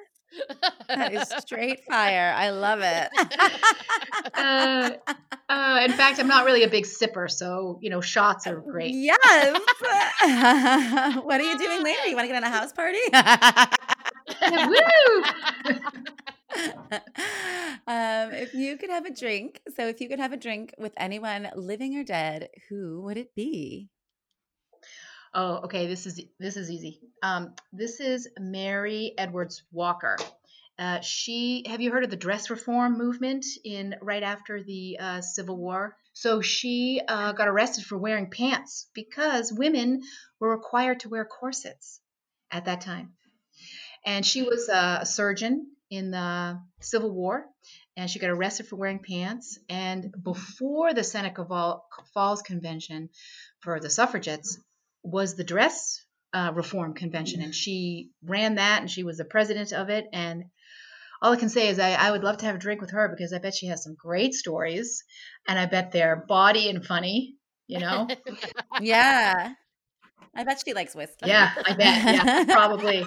That 0.88 1.14
is 1.14 1.28
straight 1.40 1.84
fire. 1.86 2.34
I 2.36 2.50
love 2.52 2.80
it. 2.82 3.10
Uh, 4.34 4.92
uh, 5.50 5.82
in 5.84 5.92
fact, 5.92 6.20
I'm 6.20 6.28
not 6.28 6.46
really 6.46 6.64
a 6.64 6.70
big 6.70 6.86
sipper, 6.86 7.30
so 7.30 7.80
you 7.82 7.90
know, 7.90 8.02
shots 8.02 8.48
are 8.48 8.60
great. 8.60 8.94
Yes. 8.94 9.60
what 11.24 11.40
are 11.40 11.44
you 11.44 11.58
doing 11.58 11.84
later? 11.84 12.08
You 12.08 12.16
want 12.16 12.26
to 12.26 12.34
get 12.34 12.44
on 12.44 12.44
a 12.44 12.50
house 12.56 12.72
party? 12.72 13.00
Woo! 14.68 15.24
If 18.42 18.56
you 18.56 18.76
could 18.76 18.90
have 18.90 19.06
a 19.06 19.14
drink, 19.14 19.62
so 19.76 19.88
if 19.88 20.02
you 20.02 20.10
could 20.10 20.20
have 20.20 20.34
a 20.34 20.38
drink 20.38 20.74
with 20.80 20.94
anyone 20.98 21.48
living 21.56 21.96
or 21.98 22.04
dead, 22.04 22.50
who 22.70 23.02
would 23.04 23.18
it 23.18 23.36
be? 23.36 23.88
Oh, 25.34 25.58
okay. 25.66 25.86
This 25.86 26.08
is 26.08 26.20
this 26.40 26.58
is 26.58 26.72
easy. 26.72 27.00
Um, 27.22 27.54
this 27.72 28.00
is 28.00 28.28
Mary 28.40 29.14
Edwards 29.16 29.64
Walker. 29.72 30.18
Uh, 30.80 31.02
she 31.02 31.66
have 31.68 31.82
you 31.82 31.92
heard 31.92 32.04
of 32.04 32.10
the 32.10 32.16
dress 32.16 32.50
reform 32.50 32.98
movement 32.98 33.46
in 33.64 33.96
right 34.02 34.24
after 34.24 34.64
the 34.64 34.98
uh, 35.00 35.22
Civil 35.22 35.58
War? 35.58 35.96
So 36.14 36.42
she 36.42 37.00
uh, 37.08 37.34
got 37.34 37.48
arrested 37.48 37.86
for 37.86 37.98
wearing 37.98 38.32
pants 38.32 38.90
because 38.96 39.54
women 39.54 40.02
were 40.40 40.50
required 40.50 41.02
to 41.02 41.10
wear 41.10 41.26
corsets 41.26 42.02
at 42.50 42.66
that 42.66 42.82
time, 42.82 43.14
and 44.04 44.26
she 44.26 44.42
was 44.42 44.68
a 44.68 45.06
surgeon 45.06 45.68
in 45.92 46.10
the 46.10 46.60
Civil 46.80 47.12
War, 47.12 47.46
and 47.98 48.10
she 48.10 48.20
got 48.20 48.30
arrested 48.30 48.68
for 48.68 48.76
wearing 48.76 49.00
pants. 49.00 49.60
And 49.70 50.14
before 50.24 50.94
the 50.94 51.04
Seneca 51.04 51.46
Falls 52.14 52.42
Convention 52.42 53.10
for 53.60 53.80
the 53.80 53.90
suffragettes 53.90 54.60
was 55.04 55.36
the 55.36 55.44
dress 55.44 56.04
uh, 56.34 56.52
reform 56.54 56.94
convention, 56.94 57.42
and 57.42 57.54
she 57.54 58.12
ran 58.24 58.56
that, 58.56 58.82
and 58.82 58.90
she 58.90 59.04
was 59.04 59.18
the 59.18 59.26
president 59.26 59.74
of 59.74 59.90
it. 59.90 60.06
And 60.14 60.46
all 61.22 61.34
I 61.34 61.38
can 61.38 61.50
say 61.50 61.68
is 61.68 61.80
I, 61.80 61.92
I 61.92 62.12
would 62.12 62.24
love 62.24 62.38
to 62.38 62.46
have 62.46 62.56
a 62.56 62.60
drink 62.60 62.82
with 62.82 62.92
her 62.92 63.10
because 63.10 63.34
I 63.34 63.40
bet 63.40 63.54
she 63.54 63.68
has 63.68 63.84
some 63.84 63.96
great 63.96 64.34
stories, 64.34 65.04
and 65.48 65.60
I 65.60 65.66
bet 65.66 65.92
they're 65.92 66.26
bawdy 66.28 66.70
and 66.70 66.86
funny. 66.86 67.36
You 67.68 67.80
know? 67.80 68.08
yeah. 68.82 69.54
I 70.36 70.44
bet 70.44 70.62
she 70.66 70.74
likes 70.74 70.96
whiskey. 70.96 71.26
Yeah, 71.26 71.52
I 71.66 71.74
bet. 71.74 72.16
Yeah, 72.16 72.44
probably. 72.50 73.06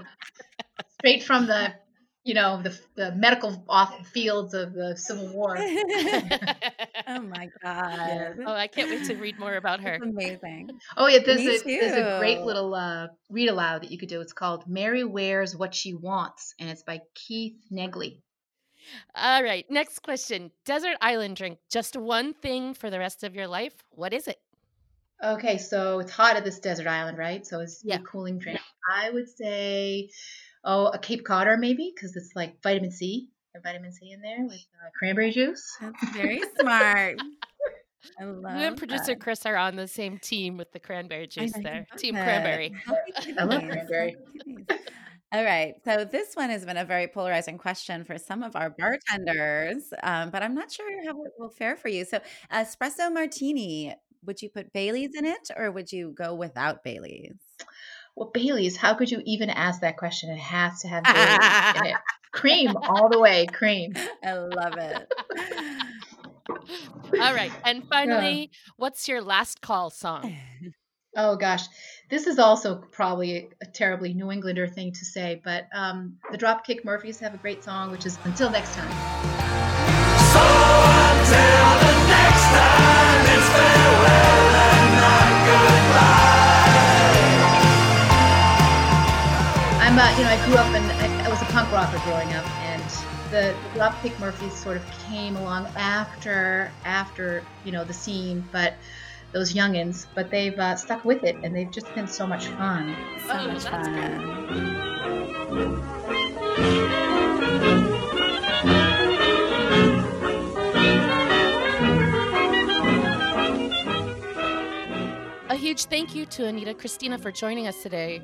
Straight 1.00 1.22
from 1.22 1.46
the 1.46 1.74
you 2.24 2.32
know 2.32 2.62
the, 2.62 2.78
the 2.94 3.12
medical 3.12 3.62
off 3.68 4.06
fields 4.08 4.54
of 4.54 4.72
the 4.72 4.96
Civil 4.96 5.28
War. 5.28 5.56
oh 5.58 7.20
my 7.20 7.50
god! 7.62 7.98
Yeah. 8.08 8.32
Oh, 8.46 8.52
I 8.52 8.66
can't 8.66 8.90
wait 8.90 9.04
to 9.04 9.16
read 9.16 9.38
more 9.38 9.56
about 9.56 9.80
her. 9.80 9.98
That's 10.00 10.10
amazing. 10.10 10.70
Oh 10.96 11.06
yeah, 11.06 11.18
there's 11.24 11.40
a, 11.40 11.64
there's 11.64 11.92
a 11.92 12.18
great 12.18 12.40
little 12.40 12.74
uh, 12.74 13.08
read 13.30 13.50
aloud 13.50 13.82
that 13.82 13.90
you 13.90 13.98
could 13.98 14.08
do. 14.08 14.22
It's 14.22 14.32
called 14.32 14.66
"Mary 14.66 15.04
Wears 15.04 15.54
What 15.54 15.74
She 15.74 15.94
Wants," 15.94 16.54
and 16.58 16.70
it's 16.70 16.82
by 16.82 17.02
Keith 17.14 17.56
Negley. 17.70 18.22
All 19.14 19.42
right, 19.42 19.64
next 19.70 20.00
question. 20.00 20.50
Desert 20.64 20.96
island 21.00 21.36
drink. 21.36 21.58
Just 21.70 21.96
one 21.96 22.34
thing 22.34 22.74
for 22.74 22.90
the 22.90 22.98
rest 22.98 23.22
of 23.22 23.34
your 23.34 23.46
life. 23.46 23.74
What 23.90 24.12
is 24.12 24.28
it? 24.28 24.38
Okay, 25.22 25.58
so 25.58 26.00
it's 26.00 26.10
hot 26.10 26.36
at 26.36 26.44
this 26.44 26.58
desert 26.58 26.86
island, 26.86 27.16
right? 27.16 27.46
So 27.46 27.60
it's 27.60 27.82
yeah. 27.84 27.96
a 27.96 27.98
cooling 28.00 28.38
drink. 28.38 28.60
I 28.90 29.10
would 29.10 29.28
say 29.28 30.10
oh, 30.64 30.86
a 30.86 30.98
Cape 30.98 31.24
Codder 31.24 31.56
maybe 31.56 31.92
because 31.94 32.16
it's 32.16 32.30
like 32.34 32.62
vitamin 32.62 32.90
C, 32.90 33.28
vitamin 33.62 33.92
C 33.92 34.12
in 34.12 34.20
there 34.20 34.44
with 34.44 34.54
uh, 34.54 34.90
cranberry 34.98 35.30
juice. 35.30 35.76
That's 35.80 36.10
very 36.10 36.42
smart. 36.58 37.18
I 38.20 38.24
love 38.24 38.56
you 38.56 38.66
and 38.66 38.76
producer 38.76 39.06
that. 39.06 39.20
Chris 39.20 39.46
are 39.46 39.56
on 39.56 39.76
the 39.76 39.88
same 39.88 40.18
team 40.18 40.56
with 40.56 40.72
the 40.72 40.80
cranberry 40.80 41.26
juice 41.26 41.52
there. 41.62 41.86
Team 41.96 42.14
cranberry. 42.14 42.74
I 43.38 43.44
love 43.44 43.62
cranberry. 43.62 44.16
All 45.32 45.42
right. 45.42 45.74
So 45.84 46.04
this 46.04 46.34
one 46.34 46.50
has 46.50 46.64
been 46.64 46.76
a 46.76 46.84
very 46.84 47.08
polarizing 47.08 47.58
question 47.58 48.04
for 48.04 48.18
some 48.18 48.42
of 48.42 48.54
our 48.56 48.70
bartenders, 48.70 49.92
um, 50.02 50.30
but 50.30 50.42
I'm 50.42 50.54
not 50.54 50.70
sure 50.70 51.04
how 51.04 51.24
it 51.24 51.32
will 51.38 51.48
fare 51.48 51.76
for 51.76 51.88
you. 51.88 52.04
So, 52.04 52.20
espresso 52.52 53.12
martini, 53.12 53.94
would 54.24 54.42
you 54.42 54.48
put 54.48 54.72
Bailey's 54.72 55.14
in 55.16 55.24
it 55.24 55.50
or 55.56 55.72
would 55.72 55.90
you 55.90 56.14
go 56.16 56.34
without 56.34 56.84
Bailey's? 56.84 57.34
Well, 58.16 58.30
Bailey's, 58.32 58.76
how 58.76 58.94
could 58.94 59.10
you 59.10 59.22
even 59.24 59.50
ask 59.50 59.80
that 59.80 59.96
question? 59.96 60.30
It 60.30 60.38
has 60.38 60.80
to 60.80 60.88
have 60.88 61.02
Bailey's 61.04 61.80
in 61.80 61.86
it. 61.94 61.96
Cream 62.32 62.76
all 62.76 63.08
the 63.08 63.20
way, 63.20 63.46
cream. 63.46 63.94
I 64.24 64.32
love 64.32 64.74
it. 64.76 65.12
all 67.20 67.32
right. 67.32 67.52
And 67.64 67.86
finally, 67.88 68.40
yeah. 68.40 68.72
what's 68.76 69.06
your 69.06 69.22
last 69.22 69.60
call 69.60 69.90
song? 69.90 70.34
Oh 71.16 71.36
gosh, 71.36 71.62
this 72.10 72.26
is 72.26 72.40
also 72.40 72.82
probably 72.90 73.48
a 73.62 73.66
terribly 73.66 74.12
New 74.14 74.32
Englander 74.32 74.66
thing 74.66 74.90
to 74.90 75.04
say, 75.04 75.40
but 75.44 75.68
um, 75.72 76.16
the 76.32 76.36
Dropkick 76.36 76.84
Murphys 76.84 77.20
have 77.20 77.34
a 77.34 77.36
great 77.36 77.62
song, 77.62 77.92
which 77.92 78.04
is 78.04 78.18
"Until 78.24 78.50
Next 78.50 78.74
Time." 78.74 78.90
So 80.32 80.42
until 80.42 81.70
the 81.78 82.08
next 82.08 82.42
time, 82.50 83.26
it's 83.30 83.48
farewell 83.48 84.73
I'm, 89.94 90.00
uh, 90.00 90.18
you 90.18 90.24
know, 90.24 90.30
I 90.30 90.44
grew 90.46 90.56
up 90.56 90.66
and 90.74 90.84
I, 90.90 91.24
I, 91.24 91.28
was 91.28 91.40
a 91.40 91.44
punk 91.52 91.70
rocker 91.70 92.00
growing 92.02 92.32
up, 92.32 92.44
and 92.62 92.82
the, 93.30 93.54
the 93.74 93.78
Dropkick 93.78 94.18
Murphys 94.18 94.52
sort 94.52 94.76
of 94.76 94.82
came 95.08 95.36
along 95.36 95.66
after, 95.76 96.72
after 96.84 97.44
you 97.64 97.70
know, 97.70 97.84
the 97.84 97.92
scene, 97.92 98.44
but 98.50 98.74
those 99.30 99.54
youngins, 99.54 100.06
but 100.16 100.32
they've 100.32 100.58
uh, 100.58 100.74
stuck 100.74 101.04
with 101.04 101.22
it, 101.22 101.36
and 101.44 101.54
they've 101.54 101.70
just 101.70 101.94
been 101.94 102.08
so 102.08 102.26
much 102.26 102.46
fun. 102.46 102.96
So 103.28 103.34
oh, 103.34 103.46
much 103.46 103.62
fun. 103.62 103.84
A 115.50 115.54
huge 115.54 115.84
thank 115.84 116.16
you 116.16 116.26
to 116.26 116.46
Anita 116.46 116.74
Christina 116.74 117.16
for 117.16 117.30
joining 117.30 117.68
us 117.68 117.80
today. 117.80 118.20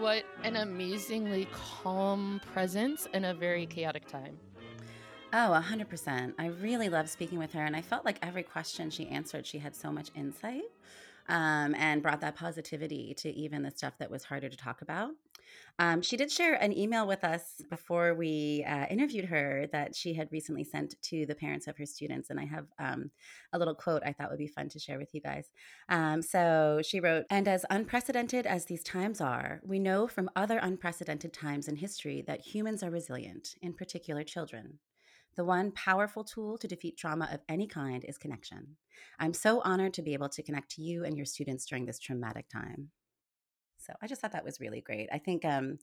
What 0.00 0.24
an 0.44 0.56
amazingly 0.56 1.46
calm 1.52 2.40
presence 2.54 3.06
in 3.12 3.26
a 3.26 3.34
very 3.34 3.66
chaotic 3.66 4.08
time. 4.08 4.38
Oh, 5.34 5.62
100%. 5.62 6.32
I 6.38 6.46
really 6.46 6.88
love 6.88 7.10
speaking 7.10 7.38
with 7.38 7.52
her. 7.52 7.62
And 7.62 7.76
I 7.76 7.82
felt 7.82 8.06
like 8.06 8.18
every 8.22 8.42
question 8.42 8.88
she 8.88 9.08
answered, 9.08 9.46
she 9.46 9.58
had 9.58 9.76
so 9.76 9.92
much 9.92 10.08
insight 10.14 10.62
um, 11.28 11.74
and 11.74 12.02
brought 12.02 12.22
that 12.22 12.34
positivity 12.34 13.12
to 13.18 13.28
even 13.28 13.62
the 13.62 13.70
stuff 13.70 13.92
that 13.98 14.10
was 14.10 14.24
harder 14.24 14.48
to 14.48 14.56
talk 14.56 14.80
about. 14.80 15.10
Um, 15.78 16.02
she 16.02 16.16
did 16.16 16.30
share 16.30 16.54
an 16.54 16.76
email 16.76 17.06
with 17.06 17.24
us 17.24 17.62
before 17.70 18.14
we 18.14 18.64
uh, 18.66 18.86
interviewed 18.90 19.26
her 19.26 19.66
that 19.72 19.94
she 19.94 20.14
had 20.14 20.28
recently 20.30 20.64
sent 20.64 21.00
to 21.02 21.26
the 21.26 21.34
parents 21.34 21.66
of 21.66 21.76
her 21.78 21.86
students. 21.86 22.30
And 22.30 22.38
I 22.38 22.44
have 22.44 22.66
um, 22.78 23.10
a 23.52 23.58
little 23.58 23.74
quote 23.74 24.02
I 24.04 24.12
thought 24.12 24.30
would 24.30 24.38
be 24.38 24.46
fun 24.46 24.68
to 24.70 24.78
share 24.78 24.98
with 24.98 25.14
you 25.14 25.20
guys. 25.20 25.46
Um, 25.88 26.22
so 26.22 26.80
she 26.84 27.00
wrote 27.00 27.24
And 27.30 27.48
as 27.48 27.64
unprecedented 27.70 28.46
as 28.46 28.66
these 28.66 28.82
times 28.82 29.20
are, 29.20 29.60
we 29.64 29.78
know 29.78 30.06
from 30.06 30.30
other 30.36 30.58
unprecedented 30.58 31.32
times 31.32 31.68
in 31.68 31.76
history 31.76 32.22
that 32.26 32.40
humans 32.40 32.82
are 32.82 32.90
resilient, 32.90 33.54
in 33.62 33.72
particular 33.72 34.22
children. 34.24 34.78
The 35.36 35.44
one 35.44 35.70
powerful 35.72 36.24
tool 36.24 36.58
to 36.58 36.68
defeat 36.68 36.96
trauma 36.96 37.28
of 37.32 37.40
any 37.48 37.66
kind 37.66 38.04
is 38.04 38.18
connection. 38.18 38.76
I'm 39.18 39.32
so 39.32 39.60
honored 39.62 39.94
to 39.94 40.02
be 40.02 40.12
able 40.12 40.28
to 40.30 40.42
connect 40.42 40.72
to 40.72 40.82
you 40.82 41.04
and 41.04 41.16
your 41.16 41.26
students 41.26 41.64
during 41.66 41.86
this 41.86 41.98
traumatic 41.98 42.48
time. 42.48 42.90
So 43.80 43.92
I 44.00 44.06
just 44.06 44.20
thought 44.20 44.32
that 44.32 44.44
was 44.44 44.60
really 44.60 44.80
great. 44.80 45.08
I 45.12 45.18
think, 45.18 45.44
um, 45.44 45.78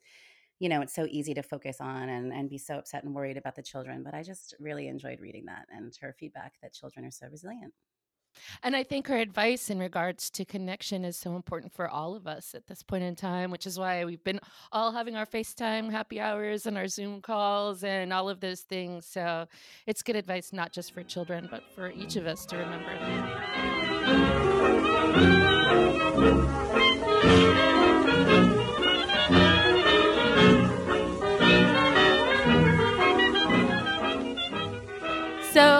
you 0.59 0.69
know, 0.69 0.81
it's 0.81 0.93
so 0.95 1.05
easy 1.09 1.33
to 1.35 1.43
focus 1.43 1.77
on 1.79 2.09
and, 2.09 2.33
and 2.33 2.49
be 2.49 2.57
so 2.57 2.77
upset 2.77 3.03
and 3.03 3.13
worried 3.13 3.37
about 3.37 3.55
the 3.55 3.61
children, 3.61 4.03
but 4.03 4.13
I 4.13 4.23
just 4.23 4.55
really 4.59 4.87
enjoyed 4.87 5.19
reading 5.19 5.45
that 5.45 5.67
and 5.69 5.93
her 6.01 6.15
feedback 6.19 6.53
that 6.61 6.73
children 6.73 7.05
are 7.05 7.11
so 7.11 7.27
resilient. 7.31 7.73
And 8.63 8.75
I 8.75 8.83
think 8.83 9.07
her 9.07 9.17
advice 9.17 9.69
in 9.69 9.79
regards 9.79 10.29
to 10.31 10.45
connection 10.45 11.05
is 11.05 11.17
so 11.17 11.35
important 11.35 11.73
for 11.73 11.87
all 11.87 12.15
of 12.15 12.27
us 12.27 12.53
at 12.55 12.67
this 12.67 12.83
point 12.83 13.03
in 13.03 13.15
time, 13.15 13.51
which 13.51 13.65
is 13.65 13.79
why 13.79 14.05
we've 14.05 14.23
been 14.23 14.39
all 14.71 14.91
having 14.91 15.15
our 15.15 15.25
FaceTime 15.25 15.91
happy 15.91 16.19
hours 16.19 16.65
and 16.65 16.77
our 16.77 16.87
Zoom 16.87 17.21
calls 17.21 17.83
and 17.83 18.13
all 18.13 18.29
of 18.29 18.39
those 18.39 18.61
things. 18.61 19.05
So 19.05 19.47
it's 19.85 20.03
good 20.03 20.15
advice, 20.15 20.53
not 20.53 20.71
just 20.71 20.93
for 20.93 21.03
children, 21.03 21.47
but 21.49 21.63
for 21.75 21.91
each 21.91 22.15
of 22.15 22.25
us 22.27 22.45
to 22.47 22.57
remember. 22.57 22.93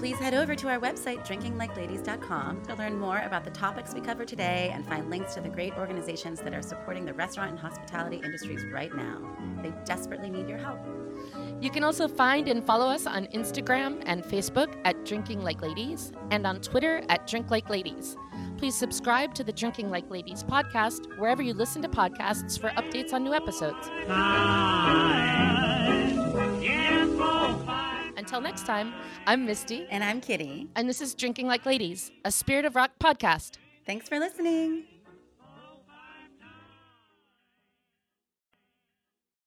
Please 0.00 0.16
head 0.16 0.32
over 0.32 0.54
to 0.54 0.66
our 0.66 0.80
website, 0.80 1.26
drinkinglikeladies.com, 1.26 2.62
to 2.64 2.74
learn 2.74 2.98
more 2.98 3.18
about 3.18 3.44
the 3.44 3.50
topics 3.50 3.92
we 3.92 4.00
cover 4.00 4.24
today 4.24 4.70
and 4.72 4.86
find 4.86 5.10
links 5.10 5.34
to 5.34 5.42
the 5.42 5.48
great 5.50 5.74
organizations 5.76 6.40
that 6.40 6.54
are 6.54 6.62
supporting 6.62 7.04
the 7.04 7.12
restaurant 7.12 7.50
and 7.50 7.58
hospitality 7.58 8.16
industries 8.24 8.64
right 8.72 8.96
now. 8.96 9.20
They 9.62 9.74
desperately 9.84 10.30
need 10.30 10.48
your 10.48 10.56
help. 10.56 10.78
You 11.60 11.68
can 11.68 11.84
also 11.84 12.08
find 12.08 12.48
and 12.48 12.64
follow 12.64 12.86
us 12.86 13.06
on 13.06 13.26
Instagram 13.26 14.02
and 14.06 14.24
Facebook 14.24 14.74
at 14.86 15.04
Drinking 15.04 15.42
Like 15.42 15.60
Ladies 15.60 16.12
and 16.30 16.46
on 16.46 16.62
Twitter 16.62 17.02
at 17.10 17.26
Drink 17.26 17.50
Like 17.50 17.68
Ladies. 17.68 18.16
Please 18.56 18.74
subscribe 18.74 19.34
to 19.34 19.44
the 19.44 19.52
Drinking 19.52 19.90
Like 19.90 20.10
Ladies 20.10 20.42
podcast 20.42 21.14
wherever 21.18 21.42
you 21.42 21.52
listen 21.52 21.82
to 21.82 21.88
podcasts 21.90 22.58
for 22.58 22.70
updates 22.70 23.12
on 23.12 23.22
new 23.22 23.34
episodes. 23.34 23.90
Until 28.20 28.42
next 28.42 28.66
time, 28.66 28.92
I'm 29.26 29.46
Misty. 29.46 29.86
And 29.90 30.04
I'm 30.04 30.20
Kitty. 30.20 30.68
And 30.76 30.86
this 30.86 31.00
is 31.00 31.14
Drinking 31.14 31.46
Like 31.46 31.64
Ladies, 31.64 32.12
a 32.22 32.30
Spirit 32.30 32.66
of 32.66 32.76
Rock 32.76 32.90
podcast. 33.00 33.52
Thanks 33.86 34.10
for 34.10 34.18
listening. 34.18 34.84